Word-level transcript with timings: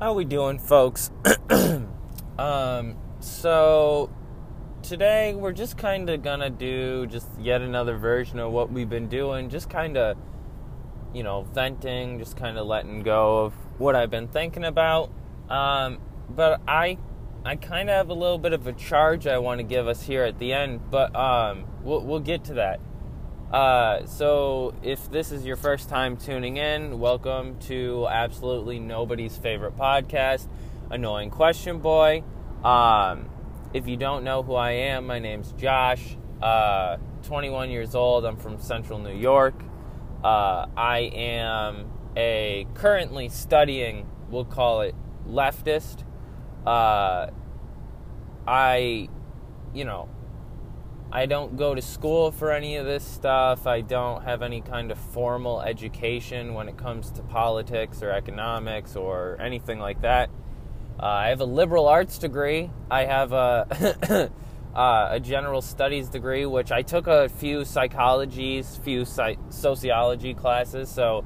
How 0.00 0.12
we 0.12 0.24
doing, 0.24 0.60
folks? 0.60 1.10
um, 2.38 2.96
so 3.18 4.08
today 4.80 5.34
we're 5.34 5.50
just 5.50 5.76
kind 5.76 6.08
of 6.08 6.22
gonna 6.22 6.50
do 6.50 7.08
just 7.08 7.26
yet 7.40 7.62
another 7.62 7.96
version 7.96 8.38
of 8.38 8.52
what 8.52 8.70
we've 8.70 8.88
been 8.88 9.08
doing, 9.08 9.50
just 9.50 9.68
kind 9.68 9.96
of, 9.96 10.16
you 11.12 11.24
know, 11.24 11.42
venting, 11.52 12.20
just 12.20 12.36
kind 12.36 12.58
of 12.58 12.68
letting 12.68 13.02
go 13.02 13.38
of 13.38 13.54
what 13.80 13.96
I've 13.96 14.08
been 14.08 14.28
thinking 14.28 14.62
about. 14.62 15.10
Um, 15.50 15.98
but 16.30 16.60
I, 16.68 16.98
I 17.44 17.56
kind 17.56 17.90
of 17.90 17.96
have 17.96 18.08
a 18.08 18.14
little 18.14 18.38
bit 18.38 18.52
of 18.52 18.68
a 18.68 18.72
charge 18.74 19.26
I 19.26 19.38
want 19.38 19.58
to 19.58 19.64
give 19.64 19.88
us 19.88 20.04
here 20.04 20.22
at 20.22 20.38
the 20.38 20.52
end, 20.52 20.92
but 20.92 21.12
um, 21.16 21.64
we'll, 21.82 22.02
we'll 22.02 22.20
get 22.20 22.44
to 22.44 22.54
that. 22.54 22.78
Uh, 23.52 24.04
so, 24.04 24.74
if 24.82 25.10
this 25.10 25.32
is 25.32 25.46
your 25.46 25.56
first 25.56 25.88
time 25.88 26.18
tuning 26.18 26.58
in, 26.58 26.98
welcome 26.98 27.58
to 27.60 28.06
absolutely 28.10 28.78
nobody's 28.78 29.38
favorite 29.38 29.74
podcast, 29.74 30.46
Annoying 30.90 31.30
Question 31.30 31.78
Boy. 31.78 32.22
Um, 32.62 33.30
if 33.72 33.88
you 33.88 33.96
don't 33.96 34.22
know 34.22 34.42
who 34.42 34.54
I 34.54 34.72
am, 34.72 35.06
my 35.06 35.18
name's 35.18 35.52
Josh. 35.52 36.18
Uh, 36.42 36.98
21 37.22 37.70
years 37.70 37.94
old. 37.94 38.26
I'm 38.26 38.36
from 38.36 38.58
Central 38.60 38.98
New 38.98 39.16
York. 39.16 39.54
Uh, 40.22 40.66
I 40.76 41.10
am 41.14 41.90
a 42.18 42.66
currently 42.74 43.30
studying, 43.30 44.06
we'll 44.28 44.44
call 44.44 44.82
it 44.82 44.94
leftist. 45.26 46.04
Uh, 46.66 47.28
I, 48.46 49.08
you 49.72 49.84
know, 49.86 50.10
I 51.10 51.24
don't 51.24 51.56
go 51.56 51.74
to 51.74 51.80
school 51.80 52.30
for 52.32 52.52
any 52.52 52.76
of 52.76 52.84
this 52.84 53.02
stuff. 53.02 53.66
I 53.66 53.80
don't 53.80 54.24
have 54.24 54.42
any 54.42 54.60
kind 54.60 54.90
of 54.90 54.98
formal 54.98 55.62
education 55.62 56.52
when 56.52 56.68
it 56.68 56.76
comes 56.76 57.10
to 57.12 57.22
politics 57.22 58.02
or 58.02 58.10
economics 58.10 58.94
or 58.94 59.38
anything 59.40 59.78
like 59.78 60.02
that. 60.02 60.28
Uh, 61.00 61.06
I 61.06 61.28
have 61.28 61.40
a 61.40 61.46
liberal 61.46 61.88
arts 61.88 62.18
degree. 62.18 62.70
I 62.90 63.06
have 63.06 63.32
a, 63.32 64.30
uh, 64.74 65.08
a 65.12 65.20
general 65.20 65.62
studies 65.62 66.10
degree, 66.10 66.44
which 66.44 66.70
I 66.70 66.82
took 66.82 67.06
a 67.06 67.30
few 67.30 67.60
psychologies, 67.60 68.78
few 68.82 69.06
sociology 69.06 70.34
classes, 70.34 70.90
so 70.90 71.24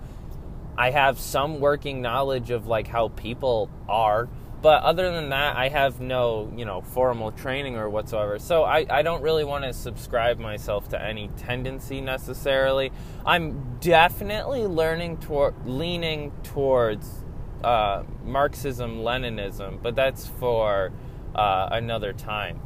I 0.78 0.90
have 0.90 1.18
some 1.18 1.58
working 1.58 2.00
knowledge 2.00 2.50
of 2.50 2.68
like 2.68 2.86
how 2.86 3.08
people 3.08 3.68
are. 3.88 4.28
But 4.62 4.84
other 4.84 5.10
than 5.10 5.30
that, 5.30 5.56
I 5.56 5.68
have 5.68 6.00
no, 6.00 6.52
you 6.56 6.64
know, 6.64 6.82
formal 6.82 7.32
training 7.32 7.76
or 7.76 7.90
whatsoever. 7.90 8.38
So 8.38 8.62
I, 8.62 8.86
I 8.88 9.02
don't 9.02 9.20
really 9.20 9.42
want 9.42 9.64
to 9.64 9.72
subscribe 9.72 10.38
myself 10.38 10.88
to 10.90 11.02
any 11.02 11.28
tendency 11.36 12.00
necessarily. 12.00 12.92
I'm 13.26 13.78
definitely 13.80 14.64
learning 14.66 15.16
toward 15.16 15.66
leaning 15.66 16.30
towards 16.44 17.24
uh, 17.64 18.04
Marxism, 18.24 18.98
Leninism, 18.98 19.82
but 19.82 19.96
that's 19.96 20.28
for 20.28 20.92
uh, 21.34 21.68
another 21.72 22.12
time. 22.12 22.60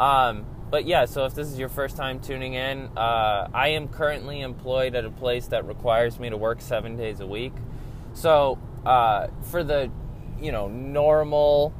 Um, 0.00 0.46
but 0.70 0.86
yeah, 0.86 1.04
so 1.04 1.26
if 1.26 1.34
this 1.34 1.48
is 1.48 1.58
your 1.58 1.68
first 1.68 1.98
time 1.98 2.18
tuning 2.18 2.54
in, 2.54 2.88
uh, 2.96 3.48
I 3.52 3.68
am 3.68 3.88
currently 3.88 4.40
employed 4.40 4.94
at 4.94 5.04
a 5.04 5.10
place 5.10 5.48
that 5.48 5.66
requires 5.66 6.18
me 6.18 6.30
to 6.30 6.36
work 6.38 6.62
seven 6.62 6.96
days 6.96 7.20
a 7.20 7.26
week. 7.26 7.52
So 8.14 8.58
uh, 8.86 9.28
for 9.42 9.62
the 9.62 9.90
you 10.42 10.52
know, 10.52 10.68
normal 10.68 11.72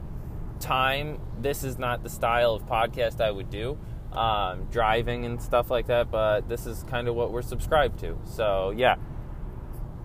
time, 0.60 1.20
this 1.40 1.64
is 1.64 1.78
not 1.78 2.02
the 2.02 2.08
style 2.08 2.54
of 2.54 2.66
podcast 2.66 3.20
I 3.20 3.30
would 3.30 3.50
do. 3.50 3.78
Um, 4.12 4.68
driving 4.70 5.24
and 5.24 5.40
stuff 5.40 5.70
like 5.70 5.86
that, 5.86 6.10
but 6.10 6.48
this 6.48 6.66
is 6.66 6.84
kind 6.84 7.08
of 7.08 7.14
what 7.14 7.32
we're 7.32 7.42
subscribed 7.42 7.98
to. 8.00 8.18
So, 8.24 8.70
yeah. 8.76 8.96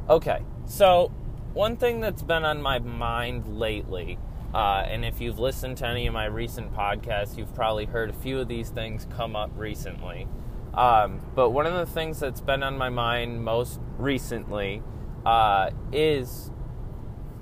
Okay, 0.09 0.39
so 0.65 1.11
one 1.53 1.75
thing 1.75 1.99
that's 1.99 2.23
been 2.23 2.45
on 2.45 2.61
my 2.61 2.79
mind 2.79 3.59
lately, 3.59 4.17
uh, 4.53 4.85
and 4.87 5.03
if 5.03 5.19
you've 5.19 5.39
listened 5.39 5.77
to 5.77 5.87
any 5.87 6.07
of 6.07 6.13
my 6.13 6.25
recent 6.25 6.73
podcasts, 6.73 7.37
you've 7.37 7.53
probably 7.53 7.85
heard 7.85 8.09
a 8.09 8.13
few 8.13 8.39
of 8.39 8.47
these 8.47 8.69
things 8.69 9.05
come 9.15 9.35
up 9.35 9.51
recently. 9.57 10.25
Um, 10.73 11.19
but 11.35 11.49
one 11.49 11.65
of 11.65 11.73
the 11.73 11.91
things 11.91 12.19
that's 12.19 12.39
been 12.39 12.63
on 12.63 12.77
my 12.77 12.89
mind 12.89 13.43
most 13.43 13.81
recently 13.97 14.81
uh, 15.25 15.71
is 15.91 16.51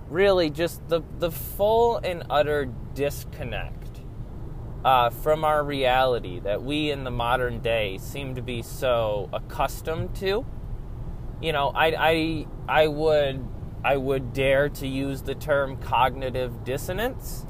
really 0.10 0.50
just 0.50 0.88
the, 0.88 1.02
the 1.20 1.32
full 1.32 1.98
and 1.98 2.24
utter 2.30 2.66
disconnect 2.94 4.02
uh, 4.84 5.10
from 5.10 5.44
our 5.44 5.64
reality 5.64 6.40
that 6.40 6.64
we 6.64 6.92
in 6.92 7.04
the 7.04 7.12
modern 7.12 7.60
day 7.60 7.98
seem 7.98 8.36
to 8.36 8.42
be 8.42 8.62
so 8.62 9.30
accustomed 9.34 10.16
to. 10.16 10.46
You 11.42 11.52
know, 11.52 11.70
I, 11.70 11.96
I, 11.98 12.48
I 12.68 12.88
would 12.88 13.46
I 13.84 13.98
would 13.98 14.34
dare 14.34 14.70
to 14.70 14.88
use 14.88 15.22
the 15.22 15.36
term 15.36 15.78
cognitive 15.78 16.64
dissonance 16.64 17.46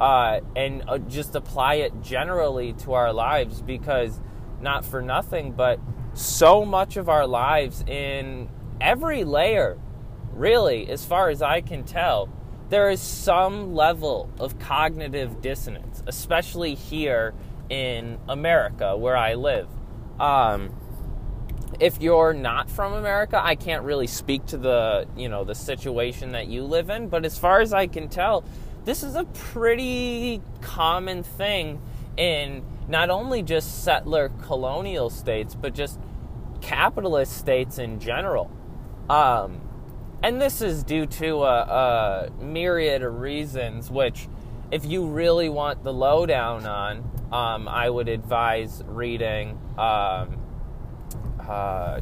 uh, 0.00 0.40
and 0.56 0.82
uh, 0.88 0.98
just 0.98 1.36
apply 1.36 1.74
it 1.74 2.02
generally 2.02 2.72
to 2.72 2.94
our 2.94 3.12
lives 3.12 3.62
because 3.62 4.20
not 4.60 4.84
for 4.84 5.00
nothing, 5.00 5.52
but 5.52 5.78
so 6.12 6.64
much 6.64 6.96
of 6.96 7.08
our 7.08 7.24
lives 7.24 7.84
in 7.86 8.48
every 8.80 9.22
layer 9.22 9.78
really, 10.38 10.88
as 10.88 11.04
far 11.04 11.28
as 11.30 11.42
I 11.42 11.60
can 11.60 11.84
tell, 11.84 12.28
there 12.68 12.90
is 12.90 13.00
some 13.00 13.74
level 13.74 14.30
of 14.38 14.58
cognitive 14.58 15.40
dissonance, 15.40 16.02
especially 16.06 16.74
here 16.74 17.34
in 17.68 18.18
America 18.28 18.96
where 18.96 19.16
I 19.16 19.34
live. 19.34 19.68
Um, 20.20 20.74
if 21.80 22.00
you're 22.00 22.32
not 22.32 22.70
from 22.70 22.92
America, 22.94 23.40
I 23.42 23.54
can't 23.54 23.84
really 23.84 24.06
speak 24.06 24.46
to 24.46 24.56
the 24.56 25.06
you 25.16 25.28
know 25.28 25.44
the 25.44 25.54
situation 25.54 26.32
that 26.32 26.46
you 26.46 26.64
live 26.64 26.90
in, 26.90 27.08
but 27.08 27.24
as 27.24 27.38
far 27.38 27.60
as 27.60 27.72
I 27.72 27.86
can 27.86 28.08
tell, 28.08 28.44
this 28.84 29.02
is 29.02 29.14
a 29.14 29.24
pretty 29.24 30.40
common 30.60 31.22
thing 31.22 31.80
in 32.16 32.64
not 32.88 33.10
only 33.10 33.42
just 33.42 33.84
settler 33.84 34.30
colonial 34.42 35.10
states, 35.10 35.54
but 35.54 35.74
just 35.74 35.98
capitalist 36.60 37.36
states 37.36 37.78
in 37.78 38.00
general. 38.00 38.50
Um, 39.10 39.60
and 40.22 40.40
this 40.40 40.60
is 40.62 40.82
due 40.82 41.06
to 41.06 41.44
a, 41.44 41.60
a, 41.60 42.30
myriad 42.42 43.02
of 43.02 43.20
reasons, 43.20 43.90
which, 43.90 44.28
if 44.70 44.84
you 44.84 45.06
really 45.06 45.48
want 45.48 45.84
the 45.84 45.92
lowdown 45.92 46.66
on, 46.66 46.98
um, 47.32 47.68
I 47.68 47.88
would 47.88 48.08
advise 48.08 48.82
reading 48.86 49.58
um, 49.78 50.38
uh, 51.40 52.00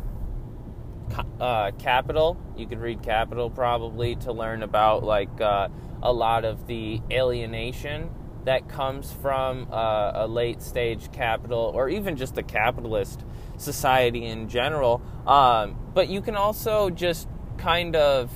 uh, 1.41 1.71
Capital. 1.73 2.41
You 2.57 2.67
could 2.67 2.81
read 2.81 3.03
Capital 3.03 3.51
probably 3.51 4.17
to 4.17 4.33
learn 4.33 4.63
about 4.63 5.05
like 5.05 5.41
uh, 5.41 5.69
a 6.03 6.13
lot 6.13 6.45
of 6.45 6.67
the 6.67 7.01
alienation 7.11 8.11
that 8.45 8.69
comes 8.69 9.11
from 9.11 9.69
uh, 9.73 10.13
a 10.15 10.27
late 10.27 10.61
stage 10.63 11.11
capital 11.13 11.73
or 11.75 11.89
even 11.89 12.17
just 12.17 12.37
a 12.37 12.43
capitalist 12.43 13.25
society 13.57 14.27
in 14.27 14.49
general. 14.49 15.01
Um, 15.27 15.79
but 15.95 16.09
you 16.09 16.21
can 16.21 16.37
also 16.37 16.91
just 16.91 17.27
kind 17.59 17.97
of 17.97 18.31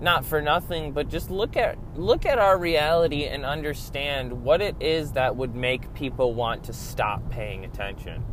not 0.00 0.24
for 0.24 0.40
nothing, 0.40 0.92
but 0.92 1.08
just 1.08 1.30
look 1.30 1.56
at 1.56 1.76
look 1.96 2.24
at 2.24 2.38
our 2.38 2.56
reality 2.56 3.24
and 3.24 3.44
understand 3.44 4.44
what 4.44 4.60
it 4.60 4.76
is 4.80 5.12
that 5.12 5.36
would 5.36 5.54
make 5.54 5.92
people 5.94 6.34
want 6.34 6.64
to 6.64 6.72
stop 6.72 7.30
paying 7.30 7.64
attention. 7.64 8.24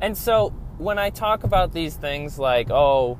And 0.00 0.16
so 0.16 0.50
when 0.78 0.98
I 0.98 1.10
talk 1.10 1.44
about 1.44 1.72
these 1.72 1.94
things 1.94 2.38
like, 2.38 2.70
oh, 2.70 3.18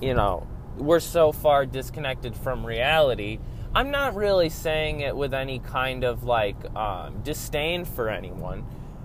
you 0.00 0.14
know, 0.14 0.46
we're 0.76 1.00
so 1.00 1.32
far 1.32 1.64
disconnected 1.64 2.36
from 2.36 2.66
reality, 2.66 3.38
I'm 3.74 3.90
not 3.90 4.14
really 4.14 4.50
saying 4.50 5.00
it 5.00 5.16
with 5.16 5.32
any 5.32 5.58
kind 5.58 6.04
of 6.04 6.24
like 6.24 6.56
um, 6.76 7.22
disdain 7.22 7.86
for 7.86 8.10
anyone. 8.10 8.60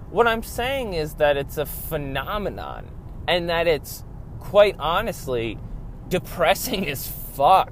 What 0.09 0.27
I'm 0.27 0.43
saying 0.43 0.93
is 0.93 1.15
that 1.15 1.37
it's 1.37 1.57
a 1.57 1.65
phenomenon 1.65 2.89
and 3.27 3.49
that 3.49 3.67
it's 3.67 4.03
quite 4.39 4.75
honestly 4.79 5.57
depressing 6.09 6.87
as 6.87 7.07
fuck. 7.07 7.71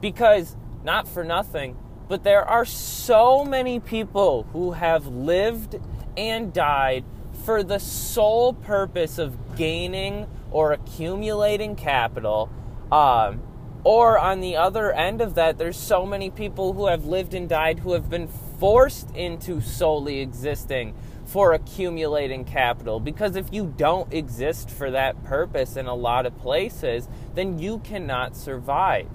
Because, 0.00 0.56
not 0.84 1.08
for 1.08 1.24
nothing, 1.24 1.76
but 2.08 2.24
there 2.24 2.44
are 2.44 2.64
so 2.64 3.44
many 3.44 3.80
people 3.80 4.46
who 4.52 4.72
have 4.72 5.06
lived 5.06 5.78
and 6.16 6.52
died 6.52 7.04
for 7.44 7.62
the 7.62 7.78
sole 7.78 8.52
purpose 8.52 9.18
of 9.18 9.56
gaining 9.56 10.26
or 10.50 10.72
accumulating 10.72 11.76
capital. 11.76 12.50
Um, 12.90 13.42
or 13.84 14.18
on 14.18 14.40
the 14.40 14.56
other 14.56 14.92
end 14.92 15.20
of 15.20 15.34
that, 15.34 15.58
there's 15.58 15.76
so 15.76 16.04
many 16.04 16.30
people 16.30 16.72
who 16.72 16.86
have 16.86 17.04
lived 17.04 17.34
and 17.34 17.48
died 17.48 17.80
who 17.80 17.92
have 17.92 18.10
been 18.10 18.28
forced 18.58 19.10
into 19.14 19.60
solely 19.60 20.20
existing 20.20 20.94
for 21.28 21.52
accumulating 21.52 22.42
capital. 22.42 22.98
Because 22.98 23.36
if 23.36 23.52
you 23.52 23.74
don't 23.76 24.12
exist 24.14 24.70
for 24.70 24.90
that 24.90 25.22
purpose 25.24 25.76
in 25.76 25.84
a 25.84 25.94
lot 25.94 26.24
of 26.24 26.38
places, 26.38 27.06
then 27.34 27.58
you 27.58 27.80
cannot 27.80 28.34
survive. 28.34 29.08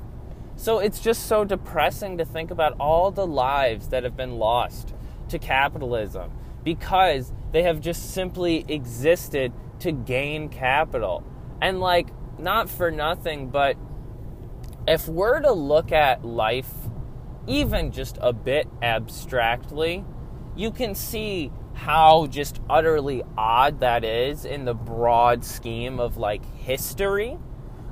So 0.56 0.78
it's 0.78 1.00
just 1.00 1.26
so 1.26 1.44
depressing 1.44 2.20
to 2.20 2.26
think 2.26 2.52
about 2.52 2.76
all 2.80 3.10
the 3.10 3.26
lives 3.26 3.88
that 3.88 4.04
have 4.04 4.16
been 4.16 4.38
lost 4.38 4.94
to 5.30 5.40
capitalism 5.40 6.32
because 6.64 7.34
they 7.52 7.64
have 7.64 7.82
just 7.82 8.14
simply 8.14 8.64
existed 8.68 9.52
to 9.80 9.92
gain 9.92 10.50
capital. 10.50 11.24
And, 11.64 11.80
like, 11.80 12.10
not 12.38 12.70
for 12.70 12.92
nothing, 12.92 13.50
but 13.50 13.76
if 14.88 15.08
we're 15.08 15.40
to 15.40 15.52
look 15.52 15.92
at 15.92 16.24
life 16.24 16.70
even 17.48 17.92
just 17.92 18.20
a 18.22 18.34
bit 18.34 18.68
abstractly, 18.84 20.06
you 20.56 20.70
can 20.70 20.94
see 20.94 21.52
how 21.84 22.28
just 22.28 22.62
utterly 22.70 23.22
odd 23.38 23.82
that 23.82 24.06
is 24.06 24.46
in 24.46 24.64
the 24.64 24.74
broad 24.74 25.44
scheme 25.44 26.00
of 26.00 26.16
like 26.16 26.46
history. 26.56 27.38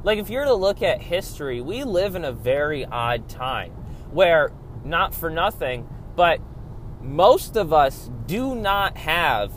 Like, 0.03 0.17
if 0.17 0.29
you're 0.29 0.45
to 0.45 0.53
look 0.53 0.81
at 0.81 1.01
history, 1.01 1.59
we 1.59 1.83
live 1.83 2.15
in 2.15 2.23
a 2.23 2.31
very 2.31 2.85
odd 2.85 3.27
time 3.27 3.71
where, 4.11 4.53
not 4.85 5.13
for 5.13 5.29
nothing, 5.29 5.89
but 6.15 6.39
most 7.01 7.57
of 7.57 7.73
us 7.73 8.09
do 8.27 8.55
not 8.55 8.95
have 8.95 9.51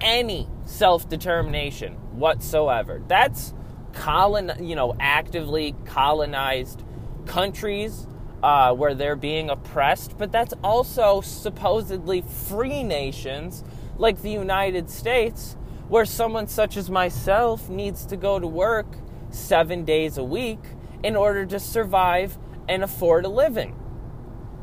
any 0.00 0.48
self 0.64 1.08
determination 1.08 1.94
whatsoever. 2.18 3.00
That's 3.06 3.54
colon, 3.92 4.52
you 4.60 4.74
know, 4.74 4.96
actively 4.98 5.76
colonized 5.84 6.82
countries 7.26 8.08
uh, 8.42 8.72
where 8.72 8.94
they're 8.94 9.16
being 9.16 9.50
oppressed, 9.50 10.16
but 10.18 10.30
that's 10.30 10.54
also 10.62 11.20
supposedly 11.20 12.22
free 12.22 12.82
nations 12.82 13.64
like 13.96 14.22
the 14.22 14.30
United 14.30 14.88
States, 14.88 15.56
where 15.88 16.04
someone 16.04 16.46
such 16.46 16.76
as 16.76 16.88
myself 16.90 17.68
needs 17.68 18.06
to 18.06 18.16
go 18.16 18.38
to 18.38 18.46
work 18.46 18.86
seven 19.30 19.84
days 19.84 20.18
a 20.18 20.24
week 20.24 20.60
in 21.02 21.16
order 21.16 21.44
to 21.46 21.58
survive 21.58 22.38
and 22.68 22.84
afford 22.84 23.24
a 23.24 23.28
living. 23.28 23.74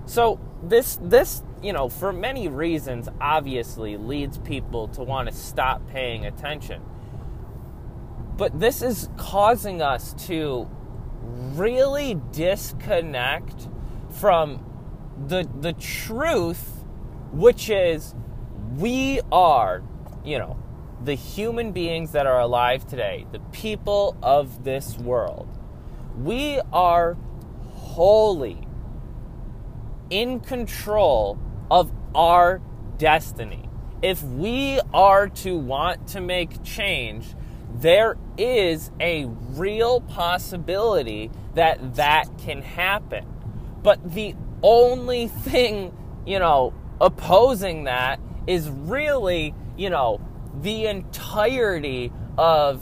So 0.06 0.40
this 0.64 0.98
this 1.02 1.44
you 1.62 1.74
know 1.74 1.90
for 1.90 2.14
many 2.14 2.48
reasons 2.48 3.10
obviously 3.20 3.98
leads 3.98 4.38
people 4.38 4.88
to 4.90 5.04
want 5.04 5.28
to 5.30 5.36
stop 5.36 5.88
paying 5.88 6.26
attention. 6.26 6.82
But 8.38 8.60
this 8.60 8.82
is 8.82 9.10
causing 9.18 9.82
us 9.82 10.14
to 10.28 10.70
really 11.56 12.20
disconnect 12.32 13.68
from 14.10 14.64
the 15.28 15.48
the 15.62 15.74
truth 15.74 16.84
which 17.32 17.70
is 17.70 18.16
we 18.78 19.22
are, 19.32 19.84
you 20.24 20.40
know, 20.40 20.58
the 21.04 21.16
human 21.16 21.72
beings 21.72 22.12
that 22.14 22.26
are 22.26 22.40
alive 22.40 22.88
today, 22.88 23.26
the 23.32 23.40
people 23.52 24.18
of 24.24 24.64
this 24.64 24.98
world. 24.98 25.48
We 26.18 26.62
are 26.72 27.18
wholly 27.74 28.68
in 30.10 30.40
control 30.40 31.38
of 31.70 31.92
our 32.14 32.62
destiny. 32.98 33.70
If 34.02 34.24
we 34.24 34.80
are 34.94 35.28
to 35.30 35.58
want 35.58 36.08
to 36.10 36.22
make 36.22 36.64
change, 36.64 37.36
there 37.74 38.18
is 38.38 38.92
a 39.00 39.26
real 39.26 40.02
possibility 40.02 41.32
that 41.54 41.96
that 41.96 42.26
can 42.38 42.62
happen. 42.62 43.26
But 43.82 44.14
the 44.14 44.36
only 44.62 45.28
thing, 45.28 45.96
you 46.26 46.40
know, 46.40 46.74
opposing 47.00 47.86
that 47.86 48.20
is 48.48 48.70
really, 48.70 49.54
you 49.78 49.90
know, 49.90 50.20
the 50.62 50.86
entirety 50.88 52.12
of 52.38 52.82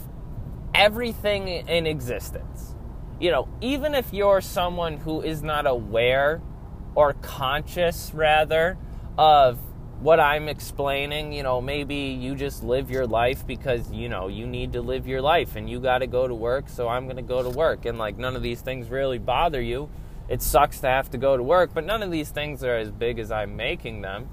everything 0.74 1.48
in 1.48 1.86
existence. 1.86 2.74
You 3.20 3.30
know, 3.30 3.48
even 3.60 3.94
if 3.94 4.12
you're 4.12 4.40
someone 4.40 4.96
who 4.98 5.20
is 5.22 5.42
not 5.42 5.66
aware 5.66 6.42
or 6.94 7.12
conscious, 7.14 8.12
rather, 8.14 8.76
of 9.16 9.58
what 10.04 10.20
I'm 10.20 10.50
explaining, 10.50 11.32
you 11.32 11.42
know, 11.42 11.62
maybe 11.62 11.94
you 11.94 12.34
just 12.34 12.62
live 12.62 12.90
your 12.90 13.06
life 13.06 13.46
because, 13.46 13.90
you 13.90 14.10
know, 14.10 14.28
you 14.28 14.46
need 14.46 14.74
to 14.74 14.82
live 14.82 15.06
your 15.06 15.22
life 15.22 15.56
and 15.56 15.68
you 15.68 15.80
got 15.80 16.00
to 16.00 16.06
go 16.06 16.28
to 16.28 16.34
work, 16.34 16.68
so 16.68 16.88
I'm 16.88 17.06
going 17.06 17.16
to 17.16 17.22
go 17.22 17.42
to 17.42 17.48
work. 17.48 17.86
And, 17.86 17.96
like, 17.96 18.18
none 18.18 18.36
of 18.36 18.42
these 18.42 18.60
things 18.60 18.90
really 18.90 19.16
bother 19.16 19.62
you. 19.62 19.88
It 20.28 20.42
sucks 20.42 20.80
to 20.80 20.88
have 20.88 21.10
to 21.12 21.16
go 21.16 21.38
to 21.38 21.42
work, 21.42 21.70
but 21.72 21.86
none 21.86 22.02
of 22.02 22.10
these 22.10 22.28
things 22.28 22.62
are 22.62 22.76
as 22.76 22.90
big 22.90 23.18
as 23.18 23.32
I'm 23.32 23.56
making 23.56 24.02
them. 24.02 24.28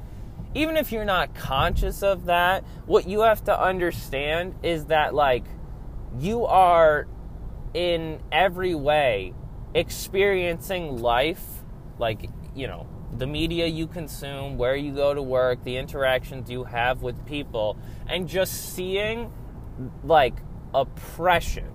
Even 0.53 0.75
if 0.75 0.91
you're 0.91 1.06
not 1.06 1.33
conscious 1.35 2.03
of 2.03 2.25
that, 2.25 2.65
what 2.85 3.07
you 3.07 3.21
have 3.21 3.41
to 3.45 3.57
understand 3.57 4.56
is 4.63 4.88
that, 4.88 5.15
like, 5.15 5.45
you 6.19 6.45
are 6.47 7.07
in 7.74 8.19
every 8.29 8.75
way 8.75 9.33
experiencing 9.74 11.01
life, 11.01 11.63
like, 11.97 12.29
you 12.53 12.67
know, 12.67 12.88
the 13.21 13.27
media 13.27 13.68
you 13.68 13.85
consume, 13.85 14.57
where 14.57 14.75
you 14.75 14.91
go 14.95 15.13
to 15.13 15.21
work, 15.21 15.63
the 15.63 15.77
interactions 15.77 16.50
you 16.50 16.63
have 16.63 17.03
with 17.03 17.23
people, 17.27 17.77
and 18.07 18.27
just 18.27 18.73
seeing 18.73 19.31
like 20.03 20.33
oppression. 20.73 21.71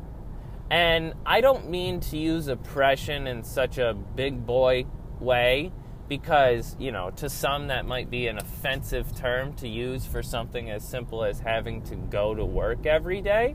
And 0.72 1.14
I 1.25 1.40
don't 1.40 1.70
mean 1.70 2.00
to 2.00 2.16
use 2.16 2.48
oppression 2.48 3.28
in 3.28 3.44
such 3.44 3.78
a 3.78 3.94
big 3.94 4.44
boy 4.44 4.87
way 5.20 5.70
because, 6.08 6.75
you 6.81 6.90
know, 6.90 7.10
to 7.10 7.31
some 7.31 7.69
that 7.69 7.87
might 7.87 8.10
be 8.10 8.26
an 8.26 8.38
offensive 8.38 9.14
term 9.14 9.54
to 9.54 9.69
use 9.69 10.04
for 10.04 10.25
something 10.25 10.69
as 10.69 10.82
simple 10.82 11.22
as 11.22 11.38
having 11.38 11.81
to 11.82 11.94
go 11.94 12.34
to 12.34 12.44
work 12.44 12.87
every 12.87 13.20
day. 13.20 13.54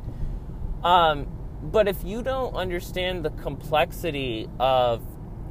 Um, 0.81 1.27
but 1.61 1.89
if 1.89 2.05
you 2.05 2.23
don't 2.23 2.53
understand 2.55 3.25
the 3.25 3.31
complexity 3.31 4.47
of 4.61 5.01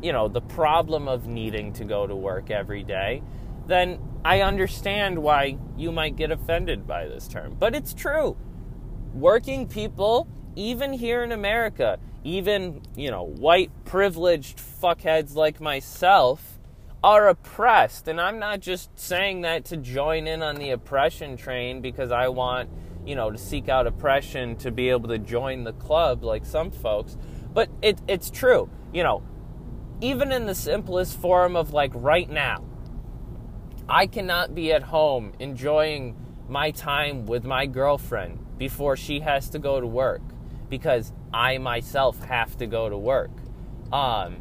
you 0.03 0.13
know, 0.13 0.29
the 0.29 0.41
problem 0.41 1.09
of 1.09 1.27
needing 1.27 1.73
to 1.75 1.85
go 1.85 2.07
to 2.07 2.17
work 2.17 2.51
every 2.51 2.83
day, 2.83 3.23
then 3.67 3.99
I 4.25 4.43
understand 4.43 5.19
why 5.19 5.59
you 5.77 5.93
might 5.93 6.17
get 6.17 6.31
offended 6.31 6.87
by 6.87 7.07
this 7.07 7.29
term. 7.29 7.57
But 7.59 7.75
it's 7.75 7.95
true. 7.95 8.37
Working 9.15 9.67
people, 9.67 10.29
even 10.57 10.93
here 10.93 11.23
in 11.23 11.33
America, 11.33 11.99
even, 12.25 12.83
you 12.97 13.11
know, 13.11 13.25
white 13.25 13.71
privileged 13.85 14.59
fuckheads 14.59 15.35
like 15.35 15.61
myself, 15.61 16.59
are 17.03 17.29
oppressed. 17.29 18.09
And 18.09 18.21
I'm 18.21 18.39
not 18.39 18.61
just 18.61 18.99
saying 18.99 19.43
that 19.43 19.65
to 19.67 19.77
join 19.77 20.27
in 20.27 20.43
on 20.43 20.57
the 20.57 20.71
oppression 20.71 21.37
train 21.37 21.81
because 21.81 22.11
I 22.11 22.29
want, 22.29 22.69
you 23.07 23.15
know, 23.15 23.31
to 23.31 23.39
seek 23.39 23.69
out 23.69 23.87
oppression 23.87 24.57
to 24.57 24.71
be 24.71 24.91
able 24.91 25.09
to 25.09 25.19
join 25.19 25.65
the 25.65 25.73
club 25.73 26.23
like 26.23 26.45
some 26.45 26.71
folks. 26.71 27.17
But 27.53 27.71
it, 27.81 28.01
it's 28.07 28.31
true. 28.31 28.69
You 28.93 29.03
know, 29.03 29.23
even 30.01 30.33
in 30.33 30.47
the 30.47 30.55
simplest 30.55 31.19
form 31.19 31.57
of 31.57 31.73
like 31.73 31.93
right 31.95 32.29
now, 32.29 32.65
I 33.89 34.07
cannot 34.07 34.55
be 34.55 34.73
at 34.73 34.83
home 34.83 35.33
enjoying 35.39 36.17
my 36.49 36.71
time 36.71 37.27
with 37.27 37.45
my 37.45 37.67
girlfriend 37.67 38.59
before 38.59 38.97
she 38.97 39.21
has 39.21 39.51
to 39.51 39.59
go 39.59 39.81
to 39.81 39.87
work 39.87 40.23
because 40.69 41.13
I 41.35 41.59
myself 41.59 42.23
have 42.25 42.57
to 42.59 42.67
go 42.67 42.89
to 42.89 42.97
work. 42.97 43.31
Um, 43.93 44.39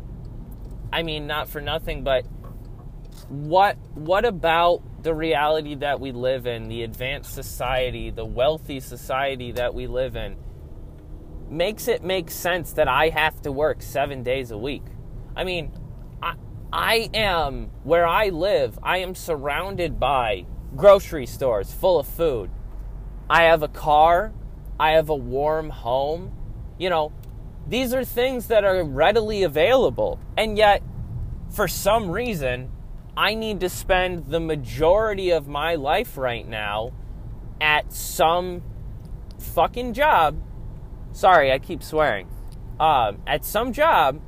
I 0.94 1.04
mean, 1.04 1.28
not 1.28 1.50
for 1.50 1.62
nothing, 1.62 2.04
but 2.04 2.26
what 3.28 3.78
what 3.94 4.26
about 4.26 4.82
the 5.04 5.14
reality 5.14 5.76
that 5.76 6.00
we 6.00 6.12
live 6.12 6.48
in, 6.48 6.68
the 6.68 6.84
advanced 6.84 7.34
society, 7.34 8.10
the 8.12 8.26
wealthy 8.26 8.80
society 8.80 9.52
that 9.54 9.74
we 9.74 9.88
live 9.88 10.16
in, 10.16 10.38
makes 11.50 11.88
it 11.88 12.04
make 12.04 12.32
sense 12.32 12.74
that 12.74 12.88
I 12.88 13.10
have 13.10 13.42
to 13.42 13.52
work 13.52 13.82
seven 13.82 14.24
days 14.24 14.52
a 14.52 14.58
week? 14.58 14.84
I 15.36 15.44
mean, 15.44 15.72
I, 16.22 16.36
I 16.72 17.10
am 17.14 17.72
where 17.84 18.08
I 18.08 18.30
live, 18.30 18.78
I 18.84 19.00
am 19.00 19.16
surrounded 19.16 20.00
by 20.00 20.46
grocery 20.76 21.26
stores 21.26 21.72
full 21.72 22.00
of 22.00 22.08
food. 22.08 22.50
I 23.30 23.44
have 23.44 23.64
a 23.64 23.68
car, 23.68 24.34
I 24.80 24.92
have 24.92 25.10
a 25.10 25.16
warm 25.16 25.70
home. 25.70 26.32
You 26.78 26.90
know, 26.90 27.12
these 27.68 27.94
are 27.94 28.06
things 28.06 28.48
that 28.48 28.64
are 28.64 28.84
readily 28.84 29.44
available. 29.44 30.20
And 30.38 30.58
yet, 30.58 30.82
for 31.50 31.68
some 31.68 32.10
reason, 32.10 32.72
I 33.18 33.36
need 33.36 33.60
to 33.60 33.70
spend 33.70 34.28
the 34.28 34.40
majority 34.40 35.32
of 35.32 35.48
my 35.48 35.76
life 35.76 36.18
right 36.18 36.48
now 36.48 36.94
at 37.60 37.92
some 37.92 38.64
fucking 39.38 39.94
job. 39.94 40.42
Sorry, 41.12 41.52
I 41.52 41.60
keep 41.60 41.84
swearing. 41.84 42.28
Um, 42.80 43.22
at 43.28 43.44
some 43.44 43.74
job 43.74 44.22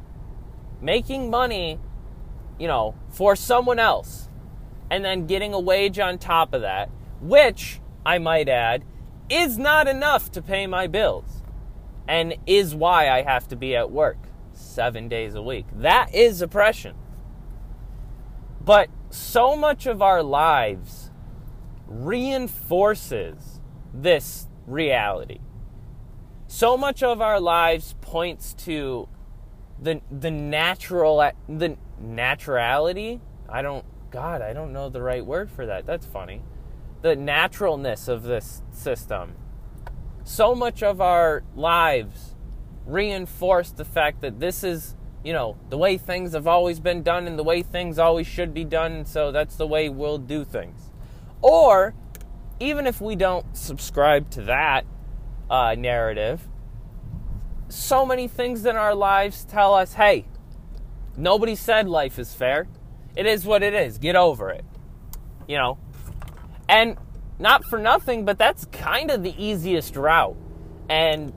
making 0.81 1.29
money, 1.29 1.79
you 2.59 2.67
know, 2.67 2.95
for 3.09 3.35
someone 3.35 3.79
else 3.79 4.29
and 4.89 5.05
then 5.05 5.25
getting 5.25 5.53
a 5.53 5.59
wage 5.59 6.00
on 6.00 6.17
top 6.17 6.53
of 6.53 6.61
that, 6.61 6.89
which 7.21 7.79
I 8.05 8.17
might 8.17 8.50
add 8.50 8.83
is 9.29 9.57
not 9.57 9.88
enough 9.88 10.31
to 10.31 10.41
pay 10.41 10.67
my 10.67 10.88
bills 10.88 11.41
and 12.07 12.35
is 12.45 12.75
why 12.75 13.09
I 13.09 13.21
have 13.21 13.47
to 13.50 13.55
be 13.55 13.75
at 13.75 13.91
work 13.91 14.17
seven 14.51 15.07
days 15.07 15.35
a 15.35 15.41
week. 15.41 15.65
That 15.73 16.13
is 16.13 16.41
oppression. 16.41 16.95
But 18.59 18.89
so 19.09 19.55
much 19.55 19.85
of 19.85 20.01
our 20.01 20.21
lives 20.21 21.11
reinforces 21.88 23.59
this 23.93 24.47
reality. 24.67 25.39
So 26.47 26.75
much 26.75 27.01
of 27.01 27.21
our 27.21 27.39
lives 27.39 27.95
points 28.01 28.53
to 28.65 29.07
the 29.81 30.01
the 30.11 30.31
natural 30.31 31.31
the 31.50 31.77
naturality? 32.01 33.19
I 33.50 33.61
don't 33.61 33.85
god 34.11 34.41
i 34.41 34.51
don't 34.51 34.73
know 34.73 34.89
the 34.89 35.01
right 35.01 35.25
word 35.25 35.50
for 35.50 35.65
that. 35.65 35.85
That's 35.85 36.05
funny. 36.05 36.41
The 37.01 37.15
naturalness 37.15 38.07
of 38.07 38.23
this 38.23 38.61
system. 38.71 39.35
So 40.23 40.53
much 40.53 40.83
of 40.83 41.01
our 41.01 41.43
lives 41.55 42.35
reinforce 42.85 43.71
the 43.71 43.85
fact 43.85 44.21
that 44.21 44.39
this 44.39 44.63
is 44.63 44.95
you 45.23 45.33
know, 45.33 45.57
the 45.69 45.77
way 45.77 45.97
things 45.97 46.33
have 46.33 46.47
always 46.47 46.79
been 46.79 47.03
done 47.03 47.27
and 47.27 47.38
the 47.38 47.43
way 47.43 47.61
things 47.61 48.00
always 48.00 48.25
should 48.25 48.53
be 48.53 48.63
done, 48.63 49.05
so 49.05 49.31
that's 49.31 49.55
the 49.55 49.67
way 49.67 49.88
we'll 49.89 50.17
do 50.17 50.43
things. 50.43 50.89
Or, 51.41 51.93
even 52.59 52.88
if 52.88 53.01
we 53.01 53.15
don't 53.15 53.55
subscribe 53.55 54.29
to 54.31 54.41
that 54.43 54.85
uh, 55.50 55.75
narrative, 55.77 56.47
so 57.72 58.06
many 58.06 58.28
things 58.28 58.66
in 58.66 58.75
our 58.75 58.94
lives 58.96 59.46
tell 59.46 59.74
us 59.74 59.94
hey, 59.94 60.25
nobody 61.18 61.56
said 61.56 61.88
life 61.88 62.20
is 62.20 62.34
fair. 62.34 62.68
It 63.16 63.25
is 63.25 63.46
what 63.46 63.63
it 63.63 63.74
is. 63.74 63.98
Get 63.98 64.16
over 64.16 64.50
it. 64.50 64.66
You 65.48 65.58
know? 65.58 65.78
And 66.70 66.98
not 67.40 67.66
for 67.66 67.80
nothing, 67.80 68.24
but 68.24 68.38
that's 68.38 68.66
kind 68.66 69.12
of 69.12 69.24
the 69.24 69.34
easiest 69.44 69.96
route. 69.96 70.38
And 70.90 71.34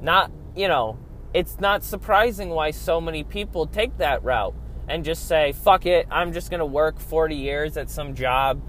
not, 0.00 0.30
you 0.54 0.68
know, 0.68 0.98
it's 1.32 1.60
not 1.60 1.84
surprising 1.84 2.50
why 2.50 2.70
so 2.70 3.00
many 3.00 3.22
people 3.24 3.66
take 3.66 3.98
that 3.98 4.22
route 4.22 4.54
and 4.88 5.04
just 5.04 5.26
say, 5.26 5.52
fuck 5.52 5.86
it, 5.86 6.06
I'm 6.10 6.32
just 6.32 6.50
going 6.50 6.60
to 6.60 6.66
work 6.66 7.00
40 7.00 7.34
years 7.34 7.76
at 7.76 7.90
some 7.90 8.14
job, 8.14 8.62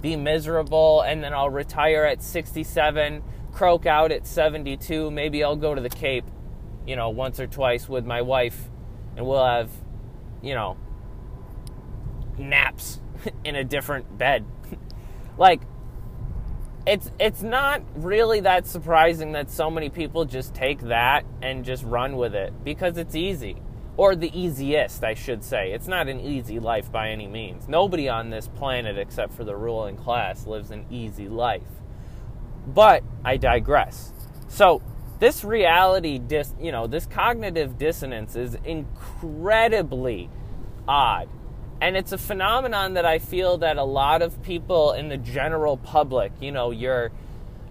be 0.00 0.16
miserable, 0.16 1.02
and 1.02 1.22
then 1.22 1.34
I'll 1.34 1.50
retire 1.50 2.04
at 2.04 2.22
67, 2.22 3.22
croak 3.52 3.86
out 3.86 4.12
at 4.12 4.26
72. 4.26 5.10
Maybe 5.10 5.42
I'll 5.42 5.56
go 5.56 5.74
to 5.74 5.80
the 5.80 5.88
Cape, 5.88 6.24
you 6.86 6.96
know, 6.96 7.10
once 7.10 7.40
or 7.40 7.46
twice 7.46 7.88
with 7.88 8.06
my 8.06 8.22
wife, 8.22 8.68
and 9.16 9.26
we'll 9.26 9.44
have, 9.44 9.70
you 10.42 10.54
know, 10.54 10.76
naps 12.38 13.00
in 13.44 13.56
a 13.56 13.64
different 13.64 14.16
bed. 14.16 14.44
like, 15.38 15.62
it's 16.86 17.10
it's 17.18 17.42
not 17.42 17.82
really 17.96 18.40
that 18.40 18.66
surprising 18.66 19.32
that 19.32 19.50
so 19.50 19.70
many 19.70 19.88
people 19.88 20.24
just 20.24 20.54
take 20.54 20.80
that 20.82 21.24
and 21.42 21.64
just 21.64 21.82
run 21.82 22.16
with 22.16 22.34
it 22.34 22.52
because 22.62 22.96
it's 22.96 23.16
easy 23.16 23.56
or 23.96 24.14
the 24.14 24.30
easiest 24.38 25.02
I 25.02 25.14
should 25.14 25.42
say. 25.42 25.72
It's 25.72 25.88
not 25.88 26.08
an 26.08 26.20
easy 26.20 26.60
life 26.60 26.92
by 26.92 27.10
any 27.10 27.26
means. 27.26 27.66
Nobody 27.68 28.08
on 28.08 28.30
this 28.30 28.46
planet 28.46 28.98
except 28.98 29.32
for 29.32 29.42
the 29.42 29.56
ruling 29.56 29.96
class 29.96 30.46
lives 30.46 30.70
an 30.70 30.86
easy 30.90 31.28
life. 31.28 31.62
But 32.66 33.02
I 33.24 33.36
digress. 33.36 34.12
So, 34.48 34.82
this 35.18 35.44
reality 35.44 36.18
dis, 36.18 36.54
you 36.60 36.72
know, 36.72 36.86
this 36.86 37.06
cognitive 37.06 37.78
dissonance 37.78 38.36
is 38.36 38.56
incredibly 38.64 40.30
odd 40.86 41.28
and 41.80 41.96
it's 41.96 42.12
a 42.12 42.18
phenomenon 42.18 42.94
that 42.94 43.04
I 43.04 43.18
feel 43.18 43.58
that 43.58 43.76
a 43.76 43.84
lot 43.84 44.22
of 44.22 44.42
people 44.42 44.92
in 44.92 45.08
the 45.08 45.18
general 45.18 45.76
public, 45.76 46.32
you 46.40 46.50
know, 46.50 46.70
you're 46.70 47.12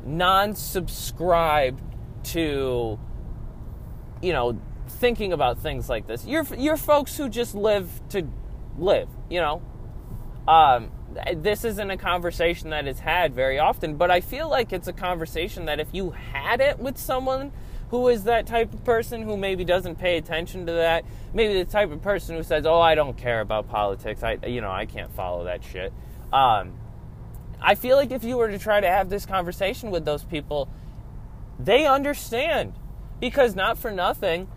non-subscribed 0.06 1.82
to, 2.26 3.00
you 4.22 4.34
know, 4.34 4.60
thinking 4.88 5.34
about 5.34 5.60
things 5.60 5.90
like 5.90 6.06
this. 6.06 6.26
You're 6.26 6.46
you're 6.56 6.78
folks 6.78 7.18
who 7.18 7.30
just 7.30 7.56
live 7.56 7.90
to 8.10 8.28
live, 8.78 9.10
you 9.30 9.42
know. 9.42 9.62
Um, 10.48 10.92
this 11.36 11.64
isn't 11.64 11.90
a 11.90 11.98
conversation 11.98 12.70
that 12.72 12.88
is 12.88 13.00
had 13.00 13.34
very 13.34 13.60
often, 13.60 13.96
but 13.96 14.12
I 14.12 14.22
feel 14.22 14.50
like 14.50 14.74
it's 14.74 14.88
a 14.88 14.94
conversation 14.94 15.66
that 15.66 15.80
if 15.80 15.88
you 15.92 16.12
had 16.12 16.62
it 16.62 16.80
with 16.80 16.98
someone 16.98 17.52
who 17.90 18.08
is 18.08 18.24
that 18.24 18.48
type 18.48 18.74
of 18.74 18.84
person 18.84 19.22
who 19.22 19.38
maybe 19.38 19.64
doesn't 19.64 19.96
pay 19.96 20.18
attention 20.18 20.66
to 20.66 20.74
that. 20.74 21.06
Maybe 21.34 21.54
the 21.54 21.70
type 21.70 21.92
of 21.92 22.02
person 22.02 22.36
who 22.36 22.44
says, 22.44 22.66
"Oh, 22.66 22.80
I 22.80 22.96
don't 22.96 23.16
care 23.16 23.42
about 23.42 23.70
politics. 23.70 24.24
I, 24.24 24.38
you 24.48 24.62
know, 24.62 24.72
I 24.72 24.86
can't 24.86 25.12
follow 25.12 25.46
that 25.46 25.64
shit." 25.64 25.94
Um, 26.34 26.74
I 27.62 27.76
feel 27.76 27.96
like 27.96 28.12
if 28.12 28.24
you 28.24 28.38
were 28.38 28.50
to 28.50 28.60
try 28.60 28.80
to 28.80 28.88
have 28.88 29.10
this 29.10 29.26
conversation 29.26 29.92
with 29.92 30.06
those 30.06 30.24
people, 30.24 30.68
they 31.60 31.86
understand 31.86 32.74
because 33.20 33.56
not 33.56 33.78
for 33.78 33.92
nothing. 33.92 34.48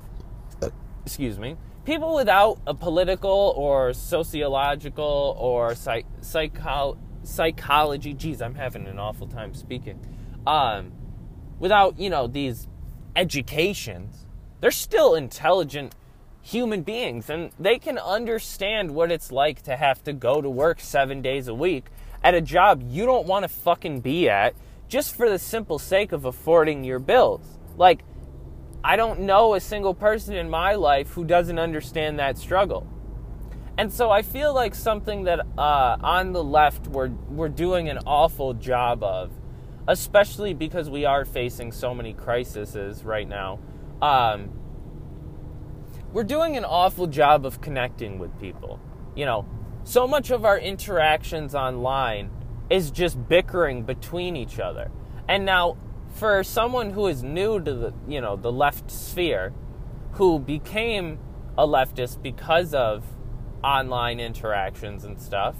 Excuse 1.05 1.39
me. 1.39 1.57
People 1.89 2.15
without 2.15 2.59
a 2.67 2.75
political 2.75 3.55
or 3.57 3.95
sociological 3.95 5.35
or 5.39 5.75
psych, 5.75 6.05
psycho, 6.21 6.99
psychology, 7.23 8.13
geez, 8.13 8.43
I'm 8.43 8.57
having 8.57 8.87
an 8.87 8.99
awful 8.99 9.27
time 9.27 9.55
speaking. 9.55 9.99
Um, 10.47 10.93
without 11.59 11.99
you 11.99 12.11
know 12.11 12.27
these 12.27 12.69
educations, 13.17 14.27
they're 14.61 14.71
still 14.71 15.15
intelligent 15.15 15.95
human 16.43 16.83
beings 16.83 17.31
and 17.31 17.53
they 17.59 17.79
can 17.79 17.97
understand 17.97 18.91
what 18.91 19.11
it's 19.11 19.33
like 19.33 19.63
to 19.63 19.75
have 19.75 20.05
to 20.05 20.13
go 20.13 20.43
to 20.43 20.51
work 20.51 20.81
seven 20.81 21.23
days 21.23 21.49
a 21.49 21.55
week 21.55 21.87
at 22.23 22.35
a 22.35 22.43
job 22.43 22.83
you 22.87 23.07
don't 23.07 23.27
want 23.27 23.45
to 23.45 23.49
fucking 23.49 24.01
be 24.01 24.29
at 24.29 24.55
just 24.89 25.17
for 25.17 25.31
the 25.31 25.39
simple 25.39 25.79
sake 25.79 26.13
of 26.13 26.27
affording 26.27 26.85
your 26.85 26.99
bills. 26.99 27.57
Like, 27.79 28.03
I 28.83 28.97
don't 28.97 29.21
know 29.21 29.55
a 29.55 29.61
single 29.61 29.95
person 29.95 30.35
in 30.35 30.49
my 30.49 30.75
life 30.75 31.11
who 31.11 31.25
doesn't 31.25 31.59
understand 31.59 32.19
that 32.19 32.39
struggle. 32.39 32.87
And 33.77 33.93
so 33.93 34.11
I 34.11 34.23
feel 34.23 34.55
like 34.55 34.75
something 34.75 35.25
that 35.25 35.41
uh, 35.57 35.97
on 36.01 36.33
the 36.33 36.43
left 36.43 36.89
we're, 36.89 37.09
we're 37.09 37.49
doing 37.49 37.89
an 37.89 37.99
awful 38.07 38.55
job 38.55 39.03
of 39.03 39.31
especially 39.89 40.53
because 40.53 40.91
we 40.91 41.07
are 41.07 41.25
facing 41.25 41.73
so 41.73 41.95
many 41.95 42.13
crises 42.13 43.03
right 43.03 43.27
now. 43.27 43.59
Um, 44.03 44.51
we're 46.13 46.25
doing 46.25 46.59
an 46.59 46.65
awful 46.65 47.07
job 47.07 47.47
of 47.47 47.63
connecting 47.63 48.19
with 48.19 48.39
people. 48.39 48.79
You 49.17 49.25
know, 49.25 49.49
so 49.85 50.07
much 50.07 50.31
of 50.31 50.45
our 50.45 50.59
interactions 50.59 51.55
online 51.55 52.31
is 52.69 52.91
just 52.91 53.29
bickering 53.29 53.83
between 53.83 54.37
each 54.37 54.61
other. 54.61 54.91
And 55.27 55.47
now, 55.47 55.79
for 56.19 56.43
someone 56.43 56.91
who 56.91 57.07
is 57.07 57.23
new 57.23 57.61
to 57.61 57.75
the, 57.75 57.95
you 58.09 58.21
know, 58.21 58.35
the 58.35 58.51
left 58.51 58.91
sphere, 58.91 59.53
who 60.13 60.39
became 60.39 61.19
a 61.57 61.67
leftist 61.67 62.21
because 62.23 62.75
of 62.75 63.05
online 63.63 64.19
interactions 64.19 65.05
and 65.05 65.21
stuff, 65.21 65.57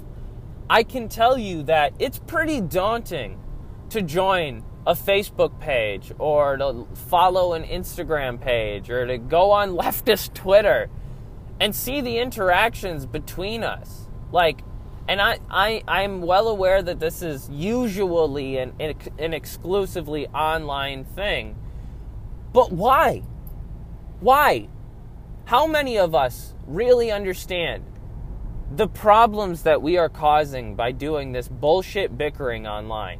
I 0.69 0.83
can 0.83 1.07
tell 1.07 1.37
you 1.37 1.63
that 1.63 1.93
it's 1.97 2.19
pretty 2.19 2.61
daunting 2.61 3.39
to 3.89 4.01
join 4.01 4.63
a 4.85 4.93
Facebook 4.93 5.59
page 5.59 6.11
or 6.19 6.57
to 6.57 6.87
follow 6.93 7.53
an 7.53 7.63
Instagram 7.63 8.39
page 8.39 8.89
or 8.89 9.07
to 9.07 9.17
go 9.17 9.51
on 9.51 9.69
leftist 9.75 10.33
Twitter 10.33 10.89
and 11.59 11.75
see 11.75 12.01
the 12.01 12.17
interactions 12.17 13.05
between 13.05 13.63
us. 13.63 14.07
Like, 14.31 14.61
and 15.09 15.19
I, 15.19 15.39
I, 15.49 15.81
I'm 15.87 16.21
well 16.21 16.47
aware 16.47 16.83
that 16.83 16.99
this 16.99 17.23
is 17.23 17.49
usually 17.49 18.57
an, 18.57 18.73
an 18.79 19.33
exclusively 19.33 20.27
online 20.27 21.03
thing. 21.03 21.55
But 22.53 22.71
why? 22.71 23.23
Why? 24.19 24.67
How 25.45 25.65
many 25.65 25.97
of 25.97 26.13
us 26.13 26.53
really 26.67 27.11
understand 27.11 27.85
the 28.71 28.87
problems 28.87 29.63
that 29.63 29.81
we 29.81 29.97
are 29.97 30.09
causing 30.09 30.75
by 30.75 30.91
doing 30.91 31.31
this 31.31 31.47
bullshit 31.47 32.15
bickering 32.15 32.67
online? 32.67 33.19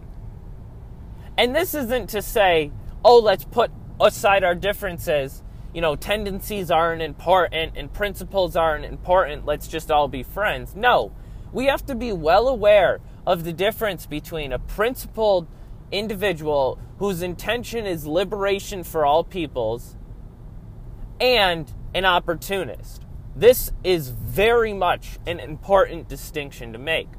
And 1.40 1.56
this 1.56 1.74
isn't 1.74 2.12
to 2.12 2.22
say, 2.22 2.72
oh, 3.04 3.18
let's 3.18 3.46
put 3.46 3.72
aside 4.00 4.44
our 4.44 4.54
differences. 4.54 5.42
You 5.74 5.82
know, 5.82 5.96
tendencies 5.96 6.70
aren't 6.70 7.02
important 7.02 7.74
and 7.76 7.92
principles 7.92 8.56
aren't 8.56 8.86
important. 8.86 9.48
Let's 9.48 9.68
just 9.68 9.90
all 9.90 10.08
be 10.08 10.22
friends. 10.22 10.76
No, 10.76 11.14
we 11.52 11.66
have 11.66 11.86
to 11.88 11.96
be 11.96 12.12
well 12.12 12.48
aware 12.48 13.00
of 13.26 13.44
the 13.44 13.54
difference 13.54 14.06
between 14.06 14.52
a 14.52 14.60
principled 14.60 15.48
individual 15.92 16.80
whose 16.98 17.22
intention 17.22 17.86
is 17.86 18.06
liberation 18.06 18.84
for 18.84 19.06
all 19.06 19.24
peoples 19.24 19.96
and 21.20 21.74
an 21.94 22.06
opportunist. 22.06 23.04
This 23.36 23.72
is 23.84 24.10
very 24.10 24.74
much 24.74 25.18
an 25.26 25.40
important 25.40 26.08
distinction 26.08 26.74
to 26.74 26.80
make. 26.80 27.10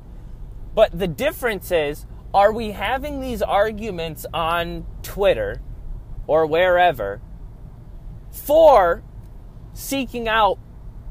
But 0.75 0.97
the 0.97 1.09
difference 1.09 1.71
is 1.71 2.07
are 2.33 2.53
we 2.53 2.71
having 2.71 3.21
these 3.21 3.43
arguments 3.43 4.25
on 4.33 4.87
Twitter 5.03 5.61
or 6.27 6.47
wherever 6.47 7.21
for 8.31 9.03
seeking 9.73 10.29
out 10.29 10.59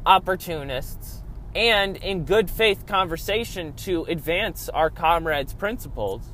opportunists 0.06 1.19
and 1.60 1.98
in 1.98 2.24
good 2.24 2.50
faith 2.50 2.86
conversation 2.86 3.74
to 3.74 4.06
advance 4.06 4.70
our 4.70 4.90
comrades' 4.90 5.54
principles? 5.54 6.32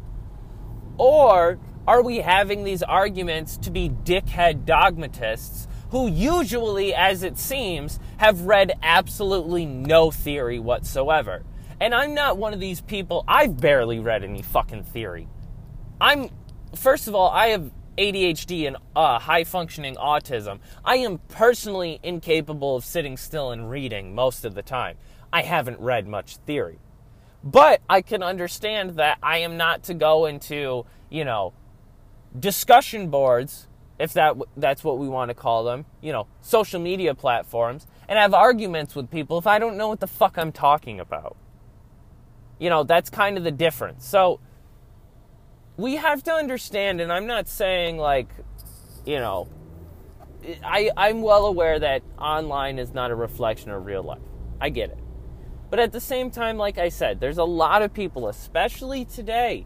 Or 0.99 1.57
are 1.87 2.03
we 2.03 2.17
having 2.17 2.63
these 2.63 2.83
arguments 2.83 3.57
to 3.57 3.71
be 3.71 3.89
dickhead 3.89 4.65
dogmatists 4.65 5.67
who 5.89 6.07
usually, 6.07 6.93
as 6.93 7.23
it 7.23 7.39
seems, 7.39 7.99
have 8.17 8.41
read 8.41 8.73
absolutely 8.83 9.65
no 9.65 10.11
theory 10.11 10.59
whatsoever? 10.59 11.43
And 11.81 11.95
I'm 11.95 12.13
not 12.13 12.37
one 12.37 12.53
of 12.53 12.59
these 12.59 12.81
people, 12.81 13.23
I've 13.27 13.59
barely 13.59 13.99
read 13.99 14.23
any 14.23 14.43
fucking 14.43 14.83
theory. 14.83 15.27
I'm, 15.99 16.29
first 16.75 17.07
of 17.07 17.15
all, 17.15 17.31
I 17.31 17.47
have 17.47 17.71
ADHD 17.97 18.67
and 18.67 18.77
uh, 18.95 19.19
high 19.19 19.43
functioning 19.43 19.95
autism. 19.95 20.59
I 20.83 20.97
am 20.97 21.19
personally 21.29 21.99
incapable 22.03 22.75
of 22.75 22.85
sitting 22.85 23.17
still 23.17 23.51
and 23.51 23.69
reading 23.69 24.13
most 24.15 24.45
of 24.45 24.55
the 24.55 24.61
time. 24.61 24.97
I 25.31 25.41
haven't 25.41 25.79
read 25.79 26.07
much 26.07 26.37
theory. 26.37 26.79
But 27.43 27.81
I 27.89 28.01
can 28.01 28.23
understand 28.23 28.91
that 28.91 29.19
I 29.21 29.37
am 29.39 29.55
not 29.55 29.83
to 29.83 29.93
go 29.93 30.25
into, 30.25 30.85
you 31.09 31.23
know, 31.23 31.53
discussion 32.37 33.09
boards, 33.09 33.67
if 33.99 34.13
that 34.13 34.35
that's 34.57 34.83
what 34.83 34.97
we 34.97 35.07
want 35.07 35.29
to 35.29 35.35
call 35.35 35.63
them, 35.63 35.85
you 36.01 36.11
know, 36.11 36.27
social 36.41 36.79
media 36.79 37.13
platforms 37.13 37.87
and 38.09 38.17
have 38.17 38.33
arguments 38.33 38.95
with 38.95 39.09
people 39.09 39.37
if 39.37 39.47
I 39.47 39.59
don't 39.59 39.77
know 39.77 39.87
what 39.87 39.99
the 39.99 40.07
fuck 40.07 40.37
I'm 40.37 40.51
talking 40.51 40.99
about. 40.99 41.37
You 42.59 42.69
know, 42.69 42.83
that's 42.83 43.09
kind 43.09 43.37
of 43.37 43.43
the 43.43 43.51
difference. 43.51 44.05
So 44.05 44.39
we 45.77 45.95
have 45.95 46.23
to 46.23 46.31
understand, 46.31 47.01
and 47.01 47.11
I'm 47.11 47.27
not 47.27 47.47
saying 47.47 47.97
like, 47.97 48.29
you 49.05 49.17
know, 49.17 49.47
I, 50.63 50.91
I'm 50.95 51.21
well 51.21 51.45
aware 51.45 51.79
that 51.79 52.01
online 52.17 52.79
is 52.79 52.93
not 52.93 53.11
a 53.11 53.15
reflection 53.15 53.71
of 53.71 53.85
real 53.85 54.03
life. 54.03 54.19
I 54.61 54.69
get 54.69 54.91
it. 54.91 54.99
But 55.69 55.79
at 55.79 55.91
the 55.91 55.99
same 55.99 56.31
time, 56.31 56.57
like 56.57 56.77
I 56.77 56.89
said, 56.89 57.19
there's 57.19 57.37
a 57.37 57.43
lot 57.43 57.81
of 57.81 57.93
people, 57.93 58.27
especially 58.27 59.03
today, 59.05 59.65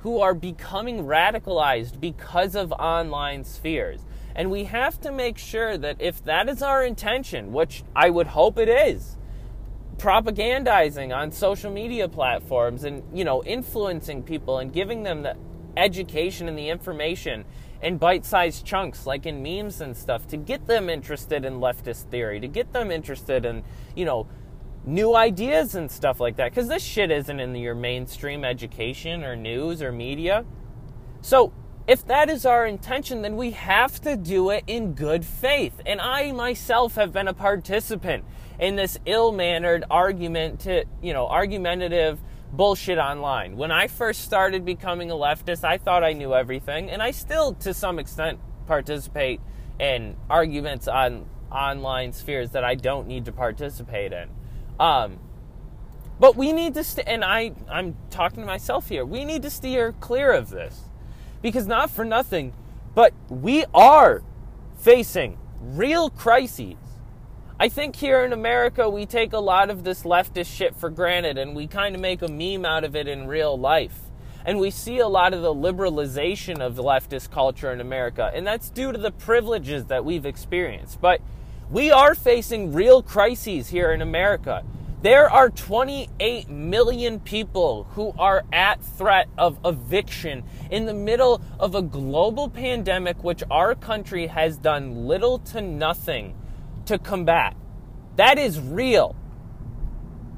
who 0.00 0.20
are 0.20 0.34
becoming 0.34 1.04
radicalized 1.04 2.00
because 2.00 2.54
of 2.54 2.72
online 2.72 3.44
spheres. 3.44 4.00
And 4.34 4.50
we 4.50 4.64
have 4.64 5.00
to 5.02 5.12
make 5.12 5.38
sure 5.38 5.78
that 5.78 5.96
if 6.00 6.22
that 6.24 6.48
is 6.48 6.62
our 6.62 6.84
intention, 6.84 7.52
which 7.52 7.84
I 7.94 8.10
would 8.10 8.28
hope 8.28 8.58
it 8.58 8.68
is, 8.68 9.16
propagandizing 10.00 11.14
on 11.14 11.30
social 11.30 11.70
media 11.70 12.08
platforms 12.08 12.84
and, 12.84 13.02
you 13.16 13.22
know, 13.22 13.44
influencing 13.44 14.22
people 14.22 14.58
and 14.58 14.72
giving 14.72 15.02
them 15.02 15.22
the 15.22 15.36
education 15.76 16.48
and 16.48 16.58
the 16.58 16.70
information 16.70 17.44
in 17.82 17.98
bite-sized 17.98 18.64
chunks 18.64 19.06
like 19.06 19.26
in 19.26 19.42
memes 19.42 19.82
and 19.82 19.94
stuff 19.94 20.26
to 20.26 20.38
get 20.38 20.66
them 20.66 20.88
interested 20.88 21.44
in 21.44 21.60
leftist 21.60 22.10
theory, 22.10 22.40
to 22.40 22.48
get 22.48 22.72
them 22.72 22.90
interested 22.90 23.44
in, 23.44 23.62
you 23.94 24.06
know, 24.06 24.26
new 24.86 25.14
ideas 25.14 25.74
and 25.74 25.90
stuff 25.90 26.18
like 26.18 26.36
that 26.36 26.54
cuz 26.54 26.66
this 26.66 26.82
shit 26.82 27.10
isn't 27.10 27.38
in 27.38 27.54
your 27.54 27.74
mainstream 27.74 28.42
education 28.42 29.22
or 29.22 29.36
news 29.36 29.82
or 29.82 29.92
media. 29.92 30.46
So, 31.20 31.52
if 31.86 32.06
that 32.06 32.30
is 32.30 32.46
our 32.46 32.66
intention, 32.66 33.20
then 33.20 33.36
we 33.36 33.50
have 33.50 34.00
to 34.02 34.16
do 34.16 34.50
it 34.50 34.64
in 34.66 34.94
good 34.94 35.24
faith. 35.24 35.80
And 35.84 36.00
I 36.00 36.32
myself 36.32 36.94
have 36.94 37.12
been 37.12 37.28
a 37.28 37.34
participant 37.34 38.24
in 38.60 38.76
this 38.76 38.98
ill-mannered 39.06 39.84
argument 39.90 40.60
to, 40.60 40.84
you 41.02 41.14
know, 41.14 41.26
argumentative 41.26 42.20
bullshit 42.52 42.98
online. 42.98 43.56
When 43.56 43.72
I 43.72 43.88
first 43.88 44.22
started 44.22 44.64
becoming 44.64 45.10
a 45.10 45.14
leftist, 45.14 45.64
I 45.64 45.78
thought 45.78 46.04
I 46.04 46.12
knew 46.12 46.34
everything, 46.34 46.90
and 46.90 47.02
I 47.02 47.10
still 47.10 47.54
to 47.54 47.72
some 47.72 47.98
extent 47.98 48.38
participate 48.66 49.40
in 49.78 50.14
arguments 50.28 50.86
on 50.86 51.26
online 51.50 52.12
spheres 52.12 52.50
that 52.50 52.62
I 52.62 52.74
don't 52.74 53.08
need 53.08 53.24
to 53.24 53.32
participate 53.32 54.12
in. 54.12 54.28
Um, 54.78 55.18
but 56.20 56.36
we 56.36 56.52
need 56.52 56.74
to, 56.74 56.84
st- 56.84 57.08
and 57.08 57.24
I, 57.24 57.52
I'm 57.68 57.96
talking 58.10 58.40
to 58.40 58.46
myself 58.46 58.90
here. 58.90 59.06
We 59.06 59.24
need 59.24 59.42
to 59.42 59.50
steer 59.50 59.92
clear 60.00 60.32
of 60.32 60.50
this 60.50 60.82
because 61.40 61.66
not 61.66 61.90
for 61.90 62.04
nothing, 62.04 62.52
but 62.94 63.14
we 63.30 63.64
are 63.72 64.22
facing 64.78 65.38
real 65.60 66.10
crises. 66.10 66.76
I 67.62 67.68
think 67.68 67.96
here 67.96 68.24
in 68.24 68.32
America, 68.32 68.88
we 68.88 69.04
take 69.04 69.34
a 69.34 69.38
lot 69.38 69.68
of 69.68 69.84
this 69.84 70.04
leftist 70.04 70.46
shit 70.46 70.74
for 70.74 70.88
granted 70.88 71.36
and 71.36 71.54
we 71.54 71.66
kind 71.66 71.94
of 71.94 72.00
make 72.00 72.22
a 72.22 72.28
meme 72.28 72.64
out 72.64 72.84
of 72.84 72.96
it 72.96 73.06
in 73.06 73.26
real 73.28 73.54
life. 73.54 74.00
And 74.46 74.58
we 74.58 74.70
see 74.70 74.96
a 74.96 75.06
lot 75.06 75.34
of 75.34 75.42
the 75.42 75.52
liberalization 75.52 76.60
of 76.60 76.76
leftist 76.76 77.30
culture 77.30 77.70
in 77.70 77.82
America, 77.82 78.30
and 78.34 78.46
that's 78.46 78.70
due 78.70 78.92
to 78.92 78.96
the 78.96 79.10
privileges 79.10 79.84
that 79.84 80.06
we've 80.06 80.24
experienced. 80.24 81.02
But 81.02 81.20
we 81.70 81.90
are 81.90 82.14
facing 82.14 82.72
real 82.72 83.02
crises 83.02 83.68
here 83.68 83.92
in 83.92 84.00
America. 84.00 84.64
There 85.02 85.28
are 85.28 85.50
28 85.50 86.48
million 86.48 87.20
people 87.20 87.84
who 87.90 88.14
are 88.18 88.42
at 88.54 88.82
threat 88.82 89.28
of 89.36 89.58
eviction 89.66 90.44
in 90.70 90.86
the 90.86 90.94
middle 90.94 91.42
of 91.58 91.74
a 91.74 91.82
global 91.82 92.48
pandemic, 92.48 93.22
which 93.22 93.42
our 93.50 93.74
country 93.74 94.28
has 94.28 94.56
done 94.56 95.06
little 95.06 95.38
to 95.40 95.60
nothing 95.60 96.39
to 96.90 96.98
combat. 96.98 97.56
That 98.16 98.36
is 98.36 98.58
real. 98.58 99.14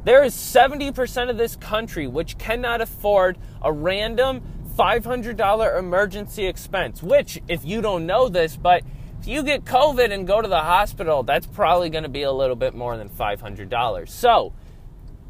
There 0.05 0.23
is 0.23 0.35
70% 0.35 1.31
of 1.31 1.39
this 1.39 1.57
country 1.57 2.07
which 2.07 2.37
cannot 2.37 2.83
afford 2.83 3.39
a 3.63 3.73
random 3.73 4.43
$500 4.77 5.79
emergency 5.79 6.47
expense, 6.47 7.03
which, 7.03 7.41
if 7.49 7.65
you 7.65 7.81
don't 7.81 8.05
know 8.05 8.29
this, 8.29 8.57
but 8.57 8.83
if 9.21 9.27
you 9.27 9.43
get 9.43 9.65
COVID 9.65 10.13
and 10.13 10.27
go 10.27 10.43
to 10.43 10.49
the 10.49 10.61
hospital, 10.61 11.23
that's 11.23 11.47
probably 11.47 11.89
going 11.89 12.03
to 12.03 12.11
be 12.11 12.23
a 12.23 12.33
little 12.33 12.57
bit 12.57 12.75
more 12.75 12.99
than 12.99 13.09
$500. 13.09 14.09
So, 14.11 14.53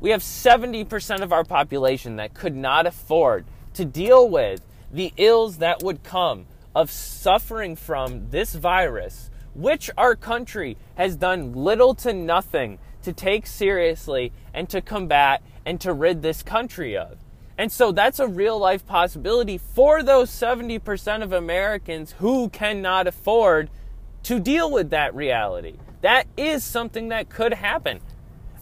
we 0.01 0.11
have 0.11 0.23
70% 0.23 1.20
of 1.20 1.33
our 1.33 1.44
population 1.44 2.16
that 2.16 2.35
could 2.35 2.57
not 2.57 2.87
afford 2.87 3.44
to 3.75 3.85
deal 3.85 4.29
with 4.29 4.66
the 4.92 5.12
ills 5.16 5.59
that 5.59 5.85
would 5.85 6.03
come 6.03 6.46
of 6.75 6.90
suffering 6.90 7.77
from 7.77 8.31
this 8.31 8.55
virus, 8.55 9.31
which 9.55 9.91
our 9.97 10.15
country 10.17 10.77
has 10.95 11.17
done 11.17 11.53
little 11.53 11.95
to 11.95 12.12
nothing 12.12 12.79
to 13.03 13.12
take 13.12 13.47
seriously 13.47 14.33
and 14.55 14.69
to 14.71 14.81
combat 14.81 15.43
and 15.67 15.81
to 15.81 15.93
rid 15.93 16.23
this 16.23 16.43
country 16.43 16.97
of. 16.97 17.19
And 17.59 17.71
so 17.71 17.93
that's 17.93 18.19
a 18.19 18.27
real 18.27 18.59
life 18.59 18.87
possibility 18.87 19.59
for 19.59 20.03
those 20.03 20.31
70% 20.31 21.23
of 21.23 21.33
Americans 21.33 22.12
who 22.19 22.49
cannot 22.49 23.07
afford 23.07 23.71
to 24.25 24.41
deal 24.41 24.71
with 24.71 24.91
that 24.91 25.15
reality. 25.15 25.77
That 26.01 26.27
is 26.37 26.65
something 26.65 27.09
that 27.09 27.29
could 27.29 27.55
happen. 27.55 28.01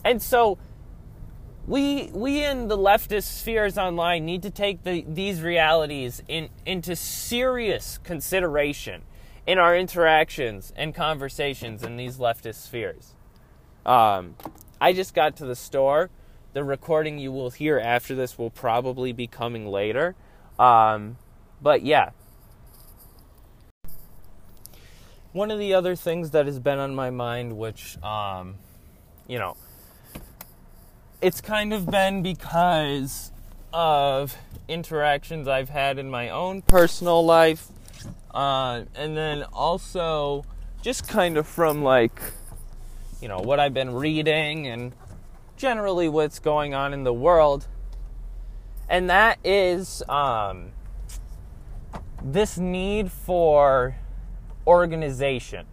And 0.04 0.20
so 0.20 0.58
we 1.66 2.10
we 2.12 2.42
in 2.44 2.68
the 2.68 2.76
leftist 2.76 3.38
spheres 3.38 3.78
online 3.78 4.24
need 4.24 4.42
to 4.42 4.50
take 4.50 4.82
the, 4.82 5.04
these 5.06 5.42
realities 5.42 6.22
in, 6.26 6.48
into 6.66 6.96
serious 6.96 7.98
consideration 7.98 9.02
in 9.50 9.58
our 9.58 9.76
interactions 9.76 10.72
and 10.76 10.94
conversations 10.94 11.82
in 11.82 11.96
these 11.96 12.18
leftist 12.18 12.62
spheres. 12.62 13.14
Um, 13.84 14.36
I 14.80 14.92
just 14.92 15.12
got 15.12 15.34
to 15.38 15.44
the 15.44 15.56
store. 15.56 16.08
The 16.52 16.62
recording 16.62 17.18
you 17.18 17.32
will 17.32 17.50
hear 17.50 17.76
after 17.76 18.14
this 18.14 18.38
will 18.38 18.50
probably 18.50 19.10
be 19.10 19.26
coming 19.26 19.66
later. 19.66 20.14
Um, 20.56 21.16
but 21.60 21.82
yeah, 21.82 22.10
one 25.32 25.50
of 25.50 25.58
the 25.58 25.74
other 25.74 25.96
things 25.96 26.30
that 26.30 26.46
has 26.46 26.60
been 26.60 26.78
on 26.78 26.94
my 26.94 27.10
mind, 27.10 27.58
which, 27.58 28.00
um, 28.04 28.54
you 29.26 29.40
know, 29.40 29.56
it's 31.20 31.40
kind 31.40 31.72
of 31.72 31.90
been 31.90 32.22
because 32.22 33.32
of 33.72 34.36
interactions 34.68 35.48
I've 35.48 35.70
had 35.70 35.98
in 35.98 36.08
my 36.08 36.28
own 36.28 36.62
personal 36.62 37.24
life, 37.24 37.66
uh, 38.34 38.84
and 38.94 39.16
then 39.16 39.44
also 39.52 40.44
just 40.82 41.08
kind 41.08 41.36
of 41.36 41.46
from 41.46 41.82
like, 41.82 42.20
you 43.20 43.28
know, 43.28 43.38
what 43.38 43.60
I've 43.60 43.74
been 43.74 43.94
reading 43.94 44.66
and 44.66 44.92
generally 45.56 46.08
what's 46.08 46.38
going 46.38 46.74
on 46.74 46.92
in 46.94 47.04
the 47.04 47.12
world. 47.12 47.66
And 48.88 49.08
that 49.10 49.38
is 49.44 50.02
um, 50.08 50.70
this 52.22 52.58
need 52.58 53.12
for 53.12 53.96
organization. 54.66 55.66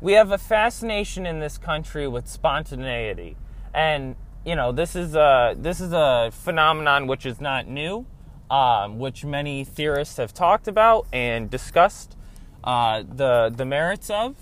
We 0.00 0.12
have 0.12 0.30
a 0.30 0.38
fascination 0.38 1.26
in 1.26 1.40
this 1.40 1.58
country 1.58 2.06
with 2.06 2.28
spontaneity. 2.28 3.36
And, 3.74 4.16
you 4.44 4.54
know, 4.54 4.72
this 4.72 4.94
is 4.94 5.14
a, 5.14 5.54
this 5.58 5.80
is 5.80 5.92
a 5.92 6.30
phenomenon 6.32 7.06
which 7.06 7.26
is 7.26 7.40
not 7.40 7.66
new, 7.66 8.06
um, 8.50 8.98
which 8.98 9.24
many 9.24 9.64
theorists 9.64 10.16
have 10.16 10.32
talked 10.32 10.68
about 10.68 11.06
and 11.12 11.50
discussed 11.50 12.16
uh, 12.64 13.02
the, 13.02 13.52
the 13.54 13.64
merits 13.64 14.10
of, 14.10 14.36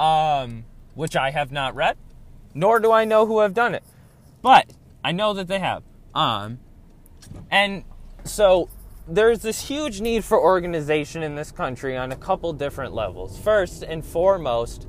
um, 0.00 0.64
which 0.94 1.16
I 1.16 1.30
have 1.30 1.52
not 1.52 1.74
read, 1.74 1.96
nor 2.54 2.80
do 2.80 2.92
I 2.92 3.04
know 3.04 3.26
who 3.26 3.40
have 3.40 3.54
done 3.54 3.74
it. 3.74 3.84
But 4.42 4.72
I 5.04 5.12
know 5.12 5.32
that 5.34 5.48
they 5.48 5.58
have. 5.58 5.82
Um, 6.14 6.58
and 7.50 7.84
so 8.24 8.68
there's 9.06 9.40
this 9.40 9.68
huge 9.68 10.00
need 10.00 10.24
for 10.24 10.38
organization 10.40 11.22
in 11.22 11.34
this 11.34 11.50
country 11.50 11.96
on 11.96 12.12
a 12.12 12.16
couple 12.16 12.52
different 12.52 12.94
levels. 12.94 13.38
First 13.38 13.82
and 13.82 14.04
foremost, 14.04 14.86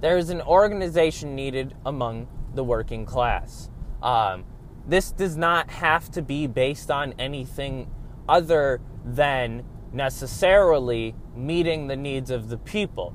there's 0.00 0.30
an 0.30 0.40
organization 0.42 1.34
needed 1.34 1.74
among 1.84 2.26
the 2.54 2.64
working 2.64 3.04
class. 3.04 3.70
Um, 4.02 4.44
this 4.90 5.12
does 5.12 5.36
not 5.36 5.70
have 5.70 6.10
to 6.10 6.20
be 6.20 6.48
based 6.48 6.90
on 6.90 7.14
anything 7.16 7.88
other 8.28 8.80
than 9.04 9.64
necessarily 9.92 11.14
meeting 11.36 11.86
the 11.86 11.96
needs 11.96 12.28
of 12.30 12.48
the 12.48 12.58
people. 12.58 13.14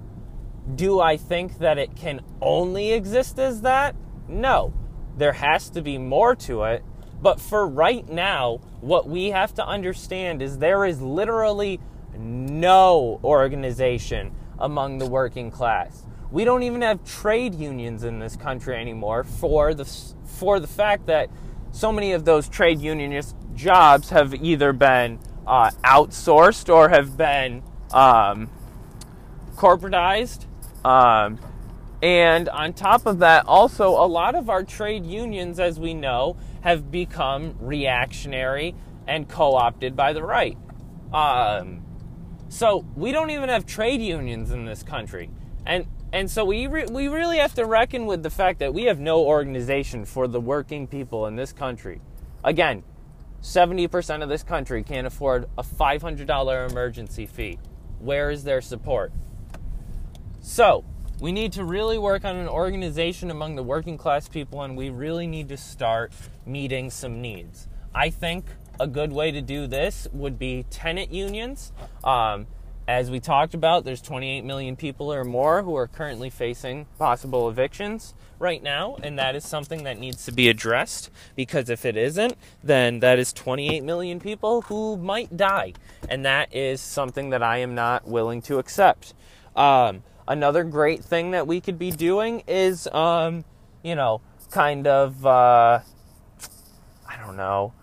Do 0.74 1.02
I 1.02 1.18
think 1.18 1.60
that 1.60 1.78
it 1.78 1.96
can 1.96 2.22
only 2.42 2.94
exist 2.94 3.40
as 3.40 3.62
that? 3.62 3.94
No. 4.30 4.74
There 5.18 5.34
has 5.34 5.70
to 5.72 5.82
be 5.82 5.98
more 5.98 6.34
to 6.38 6.64
it, 6.64 6.84
but 7.22 7.42
for 7.42 7.68
right 7.68 8.08
now, 8.08 8.62
what 8.80 9.08
we 9.08 9.32
have 9.32 9.54
to 9.56 9.66
understand 9.66 10.42
is 10.42 10.58
there 10.58 10.86
is 10.86 11.02
literally 11.02 11.82
no 12.18 13.20
organization 13.22 14.34
among 14.60 14.98
the 14.98 15.08
working 15.08 15.52
class. 15.52 16.06
We 16.32 16.46
don't 16.46 16.64
even 16.64 16.82
have 16.82 17.04
trade 17.04 17.54
unions 17.54 18.04
in 18.04 18.20
this 18.20 18.36
country 18.36 18.76
anymore 18.76 19.24
for 19.24 19.74
the 19.74 19.86
for 20.26 20.60
the 20.60 20.68
fact 20.68 21.06
that 21.06 21.30
so 21.76 21.92
many 21.92 22.14
of 22.14 22.24
those 22.24 22.48
trade 22.48 22.80
unionist 22.80 23.36
jobs 23.54 24.10
have 24.10 24.34
either 24.34 24.72
been 24.72 25.20
uh, 25.46 25.70
outsourced 25.84 26.74
or 26.74 26.90
have 26.90 27.18
been 27.18 27.62
um, 27.92 28.50
corporatized. 29.56 30.46
Um, 30.86 31.40
And 32.02 32.50
on 32.50 32.74
top 32.74 33.06
of 33.06 33.20
that, 33.20 33.48
also, 33.48 33.90
a 33.90 34.06
lot 34.06 34.36
of 34.36 34.50
our 34.50 34.64
trade 34.64 35.06
unions, 35.06 35.60
as 35.60 35.80
we 35.80 35.94
know, 35.94 36.38
have 36.62 36.92
become 36.92 37.56
reactionary 37.60 38.76
and 39.08 39.28
co 39.28 39.56
opted 39.56 39.96
by 39.96 40.14
the 40.14 40.22
right. 40.24 40.58
Um, 41.14 41.82
so 42.50 42.86
we 42.96 43.12
don't 43.12 43.32
even 43.32 43.50
have 43.50 43.66
trade 43.66 44.02
unions 44.02 44.52
in 44.52 44.66
this 44.66 44.84
country. 44.84 45.30
And 45.66 45.88
and 46.16 46.32
so 46.32 46.46
we 46.46 46.66
re- 46.68 46.86
we 46.90 47.10
really 47.10 47.40
have 47.40 47.54
to 47.56 47.66
reckon 47.66 48.06
with 48.06 48.24
the 48.24 48.30
fact 48.30 48.60
that 48.60 48.74
we 48.74 48.84
have 48.84 49.02
no 49.02 49.26
organization 49.26 50.06
for 50.06 50.30
the 50.30 50.40
working 50.40 50.88
people 50.88 51.26
in 51.26 51.36
this 51.36 51.52
country. 51.52 52.00
Again, 52.42 52.84
70% 53.42 54.24
of 54.24 54.30
this 54.30 54.42
country 54.42 54.82
can't 54.82 55.06
afford 55.06 55.50
a 55.58 55.62
$500 55.62 56.72
emergency 56.72 57.26
fee. 57.26 57.60
Where 58.00 58.32
is 58.32 58.46
their 58.46 58.62
support? 58.62 59.12
So, 60.40 60.86
we 61.20 61.34
need 61.34 61.52
to 61.52 61.66
really 61.66 61.98
work 61.98 62.24
on 62.24 62.38
an 62.38 62.48
organization 62.48 63.30
among 63.30 63.58
the 63.58 63.64
working 63.64 63.98
class 63.98 64.30
people, 64.30 64.62
and 64.62 64.78
we 64.78 64.90
really 64.90 65.28
need 65.28 65.50
to 65.50 65.58
start 65.58 66.14
meeting 66.46 66.90
some 66.90 67.22
needs. 67.22 67.68
I 67.94 68.10
think 68.10 68.46
a 68.80 68.88
good 68.88 69.12
way 69.12 69.32
to 69.32 69.42
do 69.42 69.68
this 69.68 70.08
would 70.14 70.40
be 70.40 70.66
tenant 70.70 71.12
unions. 71.12 71.74
Um, 72.06 72.48
as 72.88 73.10
we 73.10 73.20
talked 73.20 73.56
about, 73.56 73.84
there's 73.84 74.02
28 74.02 74.44
million 74.44 74.76
people 74.76 75.12
or 75.12 75.24
more 75.24 75.64
who 75.64 75.76
are 75.76 75.88
currently 75.88 76.30
facing 76.30 76.86
possible 77.00 77.50
evictions 77.50 78.14
right 78.38 78.62
now, 78.62 78.98
and 79.02 79.18
that 79.18 79.36
is 79.36 79.44
something 79.44 79.84
that 79.86 79.98
needs 79.98 80.26
to 80.26 80.32
be 80.32 80.50
addressed 80.50 81.10
because 81.36 81.70
if 81.70 81.84
it 81.84 81.98
isn't, 81.98 82.36
then 82.64 83.00
that 83.00 83.18
is 83.18 83.34
28 83.34 83.84
million 83.84 84.20
people 84.20 84.62
who 84.64 84.98
might 84.98 85.36
die, 85.36 85.74
and 86.10 86.26
that 86.26 86.54
is 86.54 86.80
something 86.80 87.32
that 87.32 87.42
I 87.42 87.58
am 87.58 87.74
not 87.74 88.08
willing 88.08 88.42
to 88.44 88.60
accept. 88.60 89.16
Um, 89.56 90.04
another 90.28 90.64
great 90.64 91.04
thing 91.04 91.32
that 91.32 91.48
we 91.48 91.62
could 91.62 91.80
be 91.80 91.90
doing 91.90 92.44
is, 92.48 92.88
um, 92.88 93.46
you 93.84 93.96
know, 93.96 94.22
kind 94.52 94.86
of, 94.86 95.26
uh, 95.26 95.80
I 97.10 97.18
don't 97.18 97.38
know 97.38 97.74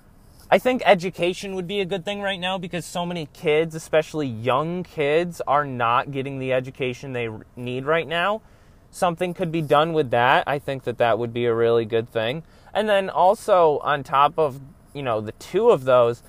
I 0.52 0.58
think 0.58 0.82
education 0.84 1.54
would 1.54 1.66
be 1.66 1.80
a 1.80 1.86
good 1.86 2.04
thing 2.04 2.20
right 2.20 2.38
now 2.38 2.58
because 2.58 2.84
so 2.84 3.06
many 3.06 3.26
kids, 3.32 3.74
especially 3.74 4.26
young 4.26 4.82
kids, 4.82 5.40
are 5.46 5.64
not 5.64 6.10
getting 6.10 6.38
the 6.38 6.52
education 6.52 7.14
they 7.14 7.30
need 7.56 7.86
right 7.86 8.06
now. 8.06 8.42
Something 8.90 9.32
could 9.32 9.50
be 9.50 9.62
done 9.62 9.94
with 9.94 10.10
that. 10.10 10.44
I 10.46 10.58
think 10.58 10.82
that 10.82 10.98
that 10.98 11.18
would 11.18 11.32
be 11.32 11.46
a 11.46 11.54
really 11.54 11.86
good 11.86 12.12
thing. 12.12 12.42
And 12.74 12.86
then 12.86 13.08
also 13.08 13.78
on 13.78 14.02
top 14.02 14.38
of, 14.38 14.60
you 14.92 15.02
know, 15.02 15.22
the 15.22 15.32
two 15.32 15.70
of 15.70 15.84
those, 15.84 16.22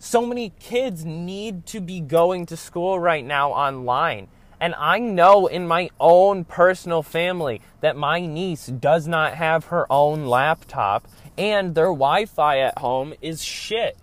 so 0.00 0.26
many 0.26 0.52
kids 0.58 1.04
need 1.04 1.64
to 1.66 1.80
be 1.80 2.00
going 2.00 2.46
to 2.46 2.56
school 2.56 2.98
right 2.98 3.24
now 3.24 3.52
online. 3.52 4.26
And 4.60 4.74
I 4.76 4.98
know 4.98 5.46
in 5.46 5.68
my 5.68 5.90
own 6.00 6.44
personal 6.44 7.04
family 7.04 7.60
that 7.80 7.96
my 7.96 8.26
niece 8.26 8.66
does 8.66 9.06
not 9.06 9.34
have 9.34 9.66
her 9.66 9.86
own 9.88 10.26
laptop 10.26 11.06
and 11.38 11.74
their 11.74 11.86
Wi 11.86 12.26
Fi 12.26 12.58
at 12.58 12.78
home 12.78 13.14
is 13.22 13.42
shit. 13.42 13.96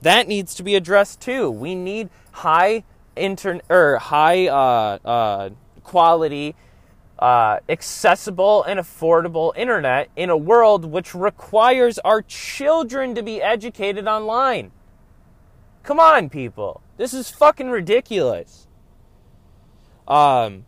That 0.00 0.28
needs 0.28 0.54
to 0.54 0.62
be 0.62 0.76
addressed 0.76 1.20
too. 1.20 1.50
We 1.50 1.74
need 1.74 2.08
high 2.30 2.84
internet 3.16 3.64
or 3.68 3.98
high 3.98 4.46
uh, 4.46 4.98
uh, 5.04 5.50
quality, 5.82 6.54
uh, 7.18 7.58
accessible, 7.68 8.62
and 8.62 8.78
affordable 8.78 9.52
internet 9.56 10.08
in 10.14 10.30
a 10.30 10.36
world 10.36 10.84
which 10.84 11.14
requires 11.16 11.98
our 12.00 12.22
children 12.22 13.16
to 13.16 13.22
be 13.24 13.42
educated 13.42 14.06
online. 14.06 14.70
Come 15.82 15.98
on, 15.98 16.30
people. 16.30 16.80
This 16.96 17.12
is 17.12 17.28
fucking 17.30 17.70
ridiculous. 17.70 18.68
Um, 20.06 20.64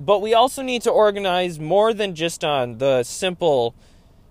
but 0.00 0.20
we 0.20 0.34
also 0.34 0.62
need 0.62 0.82
to 0.82 0.90
organize 0.90 1.60
more 1.60 1.94
than 1.94 2.14
just 2.14 2.44
on 2.44 2.78
the 2.78 3.02
simple 3.04 3.74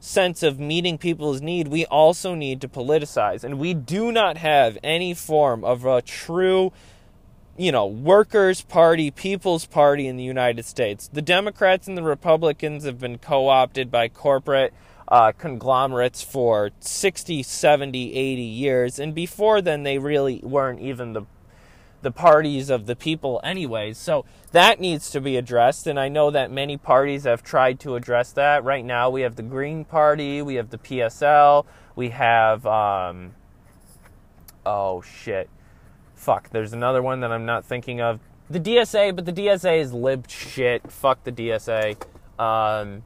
sense 0.06 0.44
of 0.44 0.60
meeting 0.60 0.98
people's 0.98 1.42
need, 1.42 1.68
we 1.68 1.86
also 1.88 2.36
need 2.36 2.62
to 2.62 2.68
politicize. 2.68 3.44
And 3.44 3.60
we 3.60 3.74
do 3.74 4.12
not 4.12 4.38
have 4.38 4.78
any 4.84 5.14
form 5.14 5.64
of 5.64 5.86
a 5.86 6.02
true, 6.02 6.72
you 7.58 7.72
know, 7.72 7.86
workers' 7.86 8.62
party, 8.62 9.12
people's 9.12 9.66
party 9.66 10.08
in 10.08 10.18
the 10.18 10.24
United 10.24 10.66
States. 10.66 11.10
The 11.12 11.22
Democrats 11.22 11.88
and 11.88 11.98
the 11.98 12.04
Republicans 12.04 12.86
have 12.86 13.00
been 13.00 13.18
co 13.18 13.48
opted 13.48 13.92
by 13.92 14.08
corporate 14.08 14.74
uh, 15.08 15.32
conglomerates 15.34 16.24
for 16.24 16.72
60, 16.80 17.44
70, 17.44 18.14
80 18.16 18.42
years. 18.42 19.00
And 19.00 19.14
before 19.14 19.62
then, 19.62 19.84
they 19.84 19.98
really 19.98 20.40
weren't 20.44 20.80
even 20.80 21.14
the 21.14 21.24
the 22.06 22.12
parties 22.12 22.70
of 22.70 22.86
the 22.86 22.96
people 22.96 23.42
anyways. 23.44 23.98
So 23.98 24.26
that 24.52 24.80
needs 24.80 25.10
to 25.10 25.20
be 25.20 25.38
addressed 25.38 25.88
and 25.88 26.00
I 26.00 26.08
know 26.08 26.30
that 26.30 26.52
many 26.52 26.78
parties 26.78 27.24
have 27.24 27.42
tried 27.42 27.80
to 27.80 27.96
address 27.96 28.32
that. 28.34 28.64
Right 28.64 28.86
now 28.86 29.10
we 29.10 29.22
have 29.22 29.36
the 29.36 29.42
Green 29.42 29.84
Party, 29.84 30.40
we 30.44 30.54
have 30.56 30.70
the 30.70 30.78
PSL, 30.78 31.66
we 31.96 32.10
have 32.10 32.64
um 32.68 33.34
oh 34.68 35.02
shit. 35.02 35.50
Fuck, 36.14 36.52
there's 36.52 36.74
another 36.74 37.02
one 37.02 37.22
that 37.22 37.32
I'm 37.32 37.48
not 37.48 37.66
thinking 37.66 38.00
of. 38.02 38.20
The 38.52 38.60
DSA, 38.60 39.16
but 39.16 39.26
the 39.26 39.34
DSA 39.34 39.80
is 39.80 39.92
lib 39.92 40.30
shit. 40.30 40.92
Fuck 40.92 41.24
the 41.24 41.32
DSA. 41.32 41.98
Um 42.40 43.02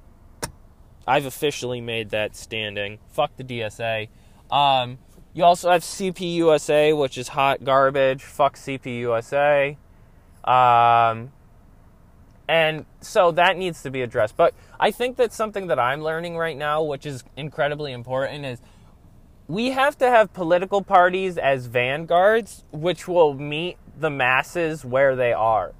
I've 1.07 1.25
officially 1.25 1.79
made 1.79 2.09
that 2.09 2.35
standing. 2.35 2.99
Fuck 3.07 3.37
the 3.37 3.45
DSA. 3.45 4.09
Um 4.51 4.97
you 5.33 5.43
also 5.43 5.69
have 5.71 5.83
CPUSA, 5.83 6.97
which 6.97 7.17
is 7.17 7.29
hot 7.29 7.63
garbage. 7.63 8.23
Fuck 8.23 8.57
CPUSA. 8.57 9.77
Um, 10.43 11.31
and 12.47 12.85
so 12.99 13.31
that 13.31 13.57
needs 13.57 13.83
to 13.83 13.91
be 13.91 14.01
addressed. 14.01 14.35
But 14.35 14.55
I 14.79 14.89
think 14.91 15.17
that 15.17 15.31
something 15.31 15.67
that 15.67 15.77
I'm 15.77 16.01
learning 16.01 16.35
right 16.35 16.57
now, 16.57 16.81
which 16.81 17.05
is 17.05 17.23
incredibly 17.37 17.93
important, 17.93 18.43
is 18.43 18.59
we 19.47 19.71
have 19.71 19.97
to 19.99 20.09
have 20.09 20.33
political 20.33 20.81
parties 20.81 21.37
as 21.37 21.67
vanguards, 21.67 22.63
which 22.71 23.07
will 23.07 23.35
meet 23.35 23.77
the 23.97 24.09
masses 24.09 24.83
where 24.83 25.15
they 25.15 25.33
are. 25.33 25.73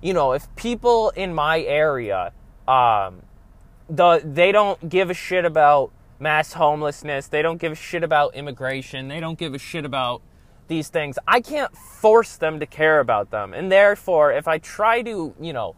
You 0.00 0.14
know, 0.14 0.32
if 0.32 0.54
people 0.56 1.10
in 1.10 1.34
my 1.34 1.60
area, 1.60 2.32
um, 2.66 3.22
the 3.88 4.20
they 4.24 4.52
don't 4.52 4.88
give 4.88 5.10
a 5.10 5.14
shit 5.14 5.44
about 5.44 5.92
mass 6.18 6.54
homelessness. 6.54 7.28
They 7.28 7.42
don't 7.42 7.60
give 7.60 7.72
a 7.72 7.76
shit 7.76 8.02
about 8.02 8.34
immigration. 8.34 9.08
They 9.08 9.20
don't 9.20 9.38
give 9.38 9.54
a 9.54 9.58
shit 9.58 9.84
about 9.84 10.22
these 10.68 10.88
things. 10.88 11.18
I 11.26 11.40
can't 11.40 11.76
force 11.76 12.36
them 12.36 12.60
to 12.60 12.66
care 12.66 13.00
about 13.00 13.30
them. 13.30 13.54
And 13.54 13.70
therefore, 13.70 14.32
if 14.32 14.48
I 14.48 14.58
try 14.58 15.02
to, 15.02 15.34
you 15.40 15.52
know, 15.52 15.76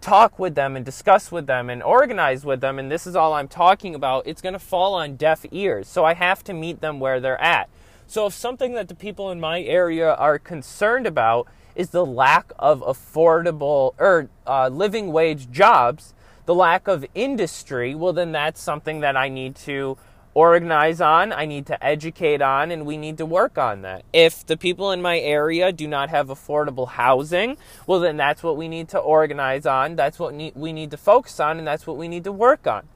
talk 0.00 0.38
with 0.38 0.54
them 0.54 0.74
and 0.74 0.84
discuss 0.84 1.30
with 1.30 1.46
them 1.46 1.70
and 1.70 1.82
organize 1.82 2.44
with 2.44 2.60
them, 2.60 2.78
and 2.78 2.90
this 2.90 3.06
is 3.06 3.14
all 3.14 3.34
I'm 3.34 3.48
talking 3.48 3.94
about, 3.94 4.26
it's 4.26 4.42
going 4.42 4.54
to 4.54 4.58
fall 4.58 4.94
on 4.94 5.16
deaf 5.16 5.44
ears. 5.52 5.86
So 5.88 6.04
I 6.04 6.14
have 6.14 6.42
to 6.44 6.52
meet 6.52 6.80
them 6.80 6.98
where 6.98 7.20
they're 7.20 7.40
at. 7.40 7.68
So 8.06 8.26
if 8.26 8.34
something 8.34 8.74
that 8.74 8.88
the 8.88 8.94
people 8.94 9.30
in 9.30 9.40
my 9.40 9.62
area 9.62 10.12
are 10.14 10.38
concerned 10.38 11.06
about 11.06 11.46
is 11.74 11.90
the 11.90 12.04
lack 12.04 12.52
of 12.58 12.80
affordable 12.80 13.94
or 13.98 14.28
uh, 14.46 14.68
living 14.68 15.12
wage 15.12 15.50
jobs, 15.50 16.12
the 16.46 16.54
lack 16.54 16.88
of 16.88 17.04
industry, 17.14 17.94
well, 17.94 18.12
then 18.12 18.32
that's 18.32 18.60
something 18.60 19.00
that 19.00 19.16
I 19.16 19.28
need 19.28 19.54
to 19.56 19.96
organize 20.34 21.00
on, 21.00 21.32
I 21.32 21.44
need 21.44 21.66
to 21.66 21.84
educate 21.84 22.40
on, 22.40 22.70
and 22.70 22.86
we 22.86 22.96
need 22.96 23.18
to 23.18 23.26
work 23.26 23.58
on 23.58 23.82
that. 23.82 24.02
If 24.12 24.46
the 24.46 24.56
people 24.56 24.90
in 24.90 25.02
my 25.02 25.18
area 25.18 25.72
do 25.72 25.86
not 25.86 26.08
have 26.08 26.28
affordable 26.28 26.88
housing, 26.88 27.58
well, 27.86 28.00
then 28.00 28.16
that's 28.16 28.42
what 28.42 28.56
we 28.56 28.66
need 28.66 28.88
to 28.88 28.98
organize 28.98 29.66
on, 29.66 29.94
that's 29.94 30.18
what 30.18 30.34
we 30.34 30.72
need 30.72 30.90
to 30.90 30.96
focus 30.96 31.38
on, 31.38 31.58
and 31.58 31.66
that's 31.66 31.86
what 31.86 31.96
we 31.96 32.08
need 32.08 32.24
to 32.24 32.32
work 32.32 32.66
on. 32.66 32.88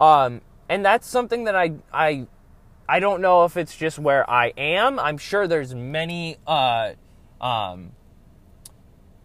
Um, 0.00 0.42
and 0.68 0.84
that's 0.84 1.06
something 1.06 1.44
that 1.44 1.56
I, 1.56 1.72
I, 1.92 2.26
I 2.88 3.00
don't 3.00 3.22
know 3.22 3.44
if 3.44 3.56
it's 3.56 3.76
just 3.76 3.98
where 3.98 4.28
I 4.28 4.52
am. 4.56 4.98
I'm 4.98 5.18
sure 5.18 5.48
there's 5.48 5.74
many, 5.74 6.36
uh, 6.46 6.92
um, 7.40 7.92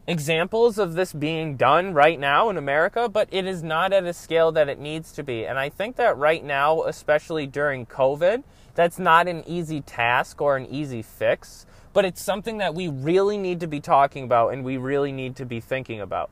examples 0.08 0.78
of 0.78 0.94
this 0.94 1.13
being 1.13 1.56
done 1.56 1.94
right 1.94 2.20
now 2.20 2.50
in 2.50 2.58
America, 2.58 3.10
but 3.10 3.28
it 3.32 3.46
is 3.46 3.63
not 3.63 3.91
at 3.91 4.04
a 4.04 4.13
scale 4.13 4.52
that 4.52 4.70
it 4.70 4.80
needs 4.80 5.12
to 5.13 5.24
be. 5.24 5.46
And 5.46 5.58
I 5.58 5.70
think 5.70 5.96
that 5.96 6.18
right 6.18 6.44
now, 6.44 6.84
especially 6.84 7.48
during 7.48 7.86
COVID, 7.86 8.44
that's 8.76 9.00
not 9.00 9.28
an 9.28 9.44
easy 9.48 9.82
task 9.82 10.41
or 10.41 10.58
an 10.58 10.68
easy 10.68 11.02
fix, 11.02 11.65
but 11.94 12.06
it's 12.06 12.22
something 12.22 12.58
that 12.60 12.76
we 12.76 12.88
really 12.88 13.38
need 13.38 13.60
to 13.62 13.68
be 13.68 13.80
talking 13.80 14.26
about 14.26 14.50
and 14.50 14.63
we 14.63 14.78
really 14.78 15.12
need 15.12 15.36
to 15.38 15.46
be 15.46 15.60
thinking 15.60 16.02
about. 16.02 16.30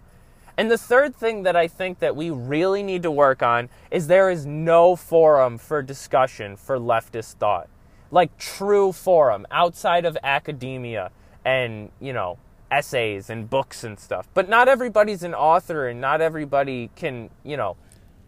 And 0.55 0.69
the 0.69 0.77
third 0.77 1.15
thing 1.15 1.43
that 1.43 1.55
I 1.55 1.67
think 1.67 1.97
that 1.99 2.15
we 2.15 2.29
really 2.29 2.83
need 2.83 3.01
to 3.03 3.11
work 3.11 3.41
on 3.41 3.69
is 3.89 4.05
there 4.05 4.29
is 4.29 4.45
no 4.45 4.95
forum 4.95 5.57
for 5.57 5.81
discussion 5.81 6.57
for 6.57 6.77
leftist 6.77 7.35
thought. 7.35 7.69
Like 8.11 8.37
true 8.37 8.91
forum 8.91 9.47
outside 9.49 10.05
of 10.05 10.15
academia 10.21 11.09
and, 11.43 11.89
you 11.99 12.13
know, 12.13 12.37
essays 12.73 13.29
and 13.29 13.49
books 13.49 13.83
and 13.83 13.99
stuff. 13.99 14.27
But 14.33 14.49
not 14.49 14.67
everybody's 14.67 15.23
an 15.23 15.35
author 15.35 15.87
and 15.87 16.01
not 16.01 16.21
everybody 16.21 16.89
can, 16.95 17.29
you 17.43 17.57
know, 17.57 17.77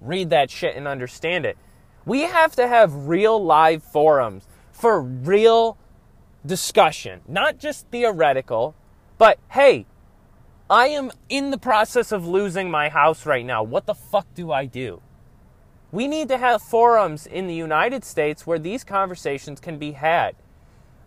read 0.02 0.30
that 0.30 0.52
shit 0.52 0.76
and 0.76 0.88
understand 0.88 1.46
it. 1.46 1.58
We 2.06 2.22
have 2.22 2.56
to 2.58 2.68
have 2.68 3.08
real 3.08 3.44
live 3.44 3.84
forums 3.84 4.48
for 4.72 5.02
real 5.02 5.78
discussion, 6.46 7.22
not 7.28 7.58
just 7.58 7.88
theoretical, 7.88 8.76
but 9.18 9.40
hey, 9.50 9.88
I 10.70 10.88
am 10.88 11.12
in 11.30 11.52
the 11.52 11.58
process 11.58 12.12
of 12.12 12.28
losing 12.28 12.70
my 12.70 12.90
house 12.90 13.26
right 13.26 13.46
now. 13.46 13.64
What 13.64 13.86
the 13.86 13.96
fuck 13.96 14.28
do 14.36 14.52
I 14.52 14.66
do? 14.66 15.02
We 15.92 16.08
need 16.08 16.28
to 16.30 16.38
have 16.38 16.62
forums 16.62 17.26
in 17.26 17.48
the 17.48 17.56
United 17.56 18.04
States 18.04 18.46
where 18.46 18.60
these 18.60 18.84
conversations 18.84 19.60
can 19.60 19.78
be 19.78 19.94
had. 19.94 20.36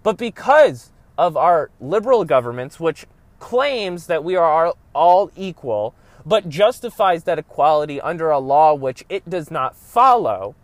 But 0.02 0.16
because 0.16 0.92
of 1.18 1.36
our 1.36 1.70
liberal 1.80 2.24
governments, 2.24 2.80
which 2.80 3.06
claims 3.38 4.06
that 4.06 4.24
we 4.24 4.36
are 4.36 4.74
all 4.94 5.30
equal, 5.36 5.94
but 6.26 6.48
justifies 6.48 7.24
that 7.24 7.38
equality 7.38 8.00
under 8.00 8.30
a 8.30 8.38
law 8.38 8.74
which 8.74 9.04
it 9.08 9.28
does 9.28 9.50
not 9.50 9.76
follow, 9.76 10.54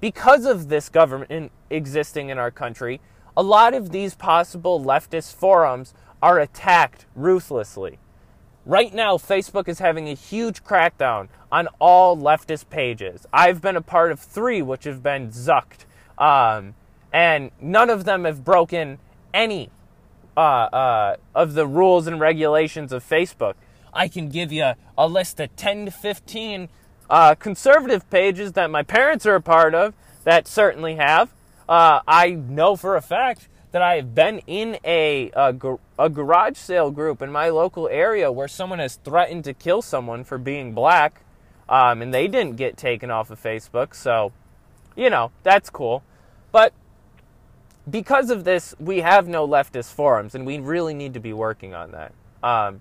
because 0.00 0.44
of 0.44 0.68
this 0.68 0.88
government 0.88 1.50
existing 1.70 2.28
in 2.28 2.38
our 2.38 2.50
country, 2.50 3.00
a 3.36 3.42
lot 3.42 3.74
of 3.74 3.90
these 3.90 4.14
possible 4.14 4.82
leftist 4.82 5.34
forums 5.34 5.94
are 6.22 6.38
attacked 6.38 7.06
ruthlessly. 7.14 7.98
Right 8.64 8.92
now, 8.92 9.16
Facebook 9.16 9.68
is 9.68 9.78
having 9.78 10.08
a 10.08 10.14
huge 10.14 10.64
crackdown 10.64 11.28
on 11.52 11.68
all 11.78 12.16
leftist 12.16 12.68
pages. 12.68 13.26
I've 13.32 13.60
been 13.60 13.76
a 13.76 13.82
part 13.82 14.10
of 14.10 14.20
three 14.20 14.60
which 14.60 14.84
have 14.84 15.02
been 15.02 15.30
zucked, 15.30 15.84
um, 16.18 16.74
and 17.12 17.50
none 17.60 17.90
of 17.90 18.04
them 18.04 18.24
have 18.24 18.44
broken 18.44 18.98
any 19.32 19.70
uh, 20.36 20.40
uh, 20.40 21.16
of 21.34 21.54
the 21.54 21.66
rules 21.66 22.06
and 22.06 22.20
regulations 22.20 22.92
of 22.92 23.08
Facebook. 23.08 23.54
I 23.92 24.08
can 24.08 24.28
give 24.28 24.52
you 24.52 24.72
a 24.98 25.08
list 25.08 25.40
of 25.40 25.54
10 25.56 25.86
to 25.86 25.90
15 25.90 26.68
uh, 27.08 27.34
conservative 27.36 28.08
pages 28.10 28.52
that 28.52 28.70
my 28.70 28.82
parents 28.82 29.26
are 29.26 29.36
a 29.36 29.40
part 29.40 29.74
of 29.74 29.94
that 30.24 30.46
certainly 30.46 30.96
have. 30.96 31.32
Uh, 31.68 32.00
I 32.06 32.30
know 32.30 32.76
for 32.76 32.96
a 32.96 33.02
fact 33.02 33.48
that 33.72 33.82
I 33.82 33.96
have 33.96 34.14
been 34.14 34.40
in 34.46 34.78
a, 34.84 35.30
a, 35.34 35.54
a, 35.98 36.08
garage 36.08 36.56
sale 36.56 36.90
group 36.90 37.20
in 37.20 37.30
my 37.30 37.48
local 37.48 37.88
area 37.88 38.30
where 38.30 38.48
someone 38.48 38.78
has 38.78 38.96
threatened 38.96 39.44
to 39.44 39.54
kill 39.54 39.82
someone 39.82 40.24
for 40.24 40.38
being 40.38 40.72
black, 40.72 41.22
um, 41.68 42.00
and 42.00 42.14
they 42.14 42.28
didn't 42.28 42.56
get 42.56 42.76
taken 42.76 43.10
off 43.10 43.30
of 43.30 43.42
Facebook. 43.42 43.94
So, 43.94 44.32
you 44.94 45.10
know, 45.10 45.32
that's 45.42 45.68
cool. 45.68 46.02
But 46.52 46.72
because 47.88 48.30
of 48.30 48.44
this, 48.44 48.74
we 48.78 49.00
have 49.00 49.28
no 49.28 49.46
leftist 49.46 49.92
forums, 49.92 50.34
and 50.34 50.46
we 50.46 50.58
really 50.58 50.94
need 50.94 51.14
to 51.14 51.20
be 51.20 51.32
working 51.32 51.74
on 51.74 51.92
that. 51.92 52.12
Um, 52.42 52.80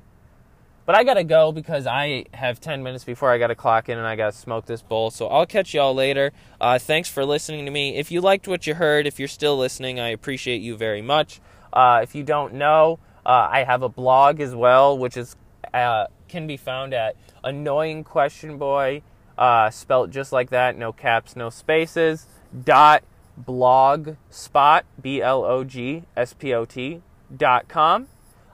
but 0.86 0.96
I 0.96 1.04
gotta 1.04 1.24
go 1.24 1.52
because 1.52 1.88
I 1.88 2.26
have 2.34 2.62
10 2.62 2.84
minutes 2.84 3.04
before 3.04 3.32
I 3.32 3.39
gotta 3.39 3.56
clock 3.56 3.89
in 3.89 3.98
and 3.98 4.06
I 4.06 4.15
gotta 4.15 4.32
smoke 4.32 4.68
this 4.68 4.84
bowl. 4.84 5.10
So 5.10 5.28
I'll 5.28 5.48
catch 5.48 5.74
y'all 5.74 5.96
later. 5.96 6.32
Uh, 6.62 6.78
thanks 6.78 7.10
for 7.10 7.26
listening 7.26 7.65
to 7.65 7.72
me. 7.72 7.98
If 7.98 8.12
you 8.12 8.22
liked 8.22 8.48
what 8.48 8.68
you 8.68 8.76
heard, 8.76 9.08
if 9.08 9.18
you're 9.18 9.28
still 9.28 9.58
listening, 9.58 10.00
I 10.00 10.10
appreciate 10.10 10.62
you 10.62 10.78
very 10.78 11.02
much. 11.02 11.41
Uh, 11.74 12.02
if 12.04 12.13
you 12.13 12.24
don't 12.24 12.54
know, 12.54 13.00
uh, 13.26 13.50
I 13.52 13.63
have 13.63 13.82
a 13.82 13.89
blog 13.89 14.39
as 14.39 14.54
well, 14.54 14.96
which 14.96 15.18
is 15.18 15.36
uh, 15.74 16.06
can 16.28 16.46
be 16.46 16.58
found 16.58 16.94
at 16.94 17.15
Annoying 17.44 18.04
Question 18.04 18.60
Boy, 18.60 19.02
uh, 19.39 19.72
spelt 19.72 20.12
just 20.12 20.32
like 20.32 20.52
that, 20.52 20.78
no 20.78 20.94
caps, 20.94 21.36
no 21.36 21.50
spaces, 21.50 22.28
dot 22.63 23.04
blogspot, 23.43 24.84
B 25.02 25.21
L 25.21 25.43
O 25.43 25.63
G 25.63 26.04
S 26.15 26.34
P 26.34 26.54
O 26.54 26.65
T, 26.65 27.02
dot 27.36 27.67
com. 27.67 28.08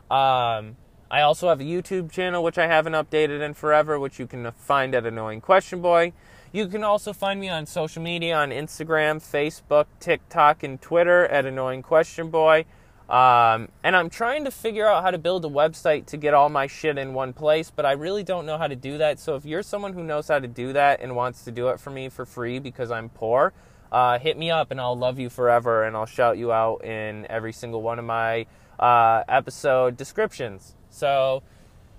Um, 0.10 0.78
I 1.10 1.22
also 1.22 1.50
have 1.50 1.60
a 1.60 1.66
YouTube 1.66 2.12
channel 2.12 2.44
which 2.44 2.58
I 2.58 2.68
haven't 2.68 2.94
updated 2.94 3.42
in 3.42 3.54
forever, 3.54 4.00
which 4.00 4.20
you 4.20 4.28
can 4.28 4.52
find 4.54 4.96
at 4.96 5.06
Annoying 5.06 5.42
Question 5.42 5.82
Boy. 5.82 6.14
You 6.54 6.68
can 6.68 6.84
also 6.84 7.14
find 7.14 7.40
me 7.40 7.48
on 7.50 7.66
social 7.66 8.02
media 8.02 8.36
on 8.36 8.50
Instagram, 8.50 9.22
Facebook, 9.22 9.86
TikTok, 10.00 10.64
and 10.64 10.82
Twitter 10.82 11.26
at 11.28 11.46
Annoying 11.46 11.82
Question 11.82 12.30
Boy. 12.30 12.66
Um, 13.10 13.68
and 13.84 13.94
I'm 13.96 14.10
trying 14.10 14.46
to 14.46 14.52
figure 14.52 14.88
out 14.88 15.04
how 15.04 15.12
to 15.12 15.18
build 15.18 15.44
a 15.44 15.50
website 15.50 16.06
to 16.08 16.18
get 16.18 16.34
all 16.34 16.48
my 16.48 16.68
shit 16.68 16.98
in 16.98 17.14
one 17.14 17.34
place, 17.34 17.70
but 17.70 17.86
I 17.86 17.92
really 17.92 18.24
don't 18.24 18.46
know 18.46 18.58
how 18.58 18.68
to 18.68 18.76
do 18.76 18.98
that. 19.00 19.20
So 19.20 19.36
if 19.36 19.44
you're 19.44 19.64
someone 19.64 19.92
who 19.92 20.04
knows 20.04 20.30
how 20.30 20.40
to 20.40 20.48
do 20.48 20.72
that 20.72 21.02
and 21.02 21.14
wants 21.14 21.44
to 21.44 21.52
do 21.52 21.68
it 21.70 21.80
for 21.80 21.90
me 21.90 22.08
for 22.08 22.26
free 22.26 22.60
because 22.60 22.90
I'm 22.90 23.10
poor, 23.10 23.52
uh, 23.92 24.20
hit 24.20 24.38
me 24.38 24.50
up 24.50 24.72
and 24.72 24.80
I'll 24.80 24.98
love 24.98 25.20
you 25.20 25.30
forever 25.30 25.84
and 25.84 25.96
I'll 25.96 26.06
shout 26.06 26.38
you 26.38 26.52
out 26.52 26.86
in 26.86 27.26
every 27.30 27.54
single 27.54 27.82
one 27.82 28.00
of 28.00 28.06
my 28.06 28.46
uh, 28.80 29.24
episode 29.28 29.98
descriptions. 29.98 30.76
So, 30.90 31.44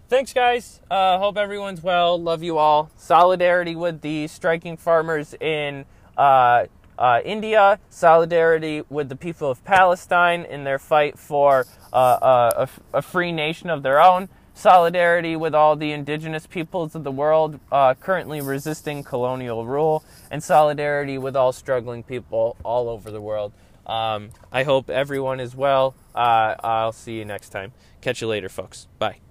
thanks, 0.08 0.32
guys. 0.32 0.80
Uh, 0.90 1.18
hope 1.18 1.36
everyone's 1.36 1.82
well. 1.82 2.20
Love 2.20 2.42
you 2.42 2.58
all. 2.58 2.90
Solidarity 2.96 3.74
with 3.74 4.00
the 4.00 4.26
striking 4.26 4.76
farmers 4.76 5.34
in 5.34 5.84
uh, 6.16 6.66
uh, 6.98 7.20
India. 7.24 7.78
Solidarity 7.90 8.82
with 8.88 9.08
the 9.08 9.16
people 9.16 9.50
of 9.50 9.64
Palestine 9.64 10.44
in 10.44 10.64
their 10.64 10.78
fight 10.78 11.18
for 11.18 11.66
uh, 11.92 12.66
a, 12.66 12.68
a, 12.94 13.02
free 13.02 13.32
nation 13.32 13.70
of 13.70 13.82
their 13.82 14.00
own. 14.00 14.28
Solidarity 14.54 15.34
with 15.34 15.54
all 15.54 15.76
the 15.76 15.92
indigenous 15.92 16.46
peoples 16.46 16.94
of 16.94 17.04
the 17.04 17.10
world 17.10 17.58
uh, 17.70 17.94
currently 17.94 18.40
resisting 18.40 19.02
colonial 19.02 19.66
rule. 19.66 20.04
And 20.30 20.42
solidarity 20.42 21.18
with 21.18 21.34
all 21.36 21.52
struggling 21.52 22.02
people 22.02 22.56
all 22.62 22.88
over 22.88 23.10
the 23.10 23.20
world. 23.20 23.52
Um, 23.86 24.30
I 24.52 24.62
hope 24.62 24.88
everyone 24.90 25.40
is 25.40 25.56
well. 25.56 25.94
Uh, 26.14 26.54
I'll 26.62 26.92
see 26.92 27.18
you 27.18 27.24
next 27.24 27.48
time. 27.48 27.72
Catch 28.00 28.20
you 28.20 28.28
later, 28.28 28.48
folks. 28.48 28.86
Bye. 28.98 29.22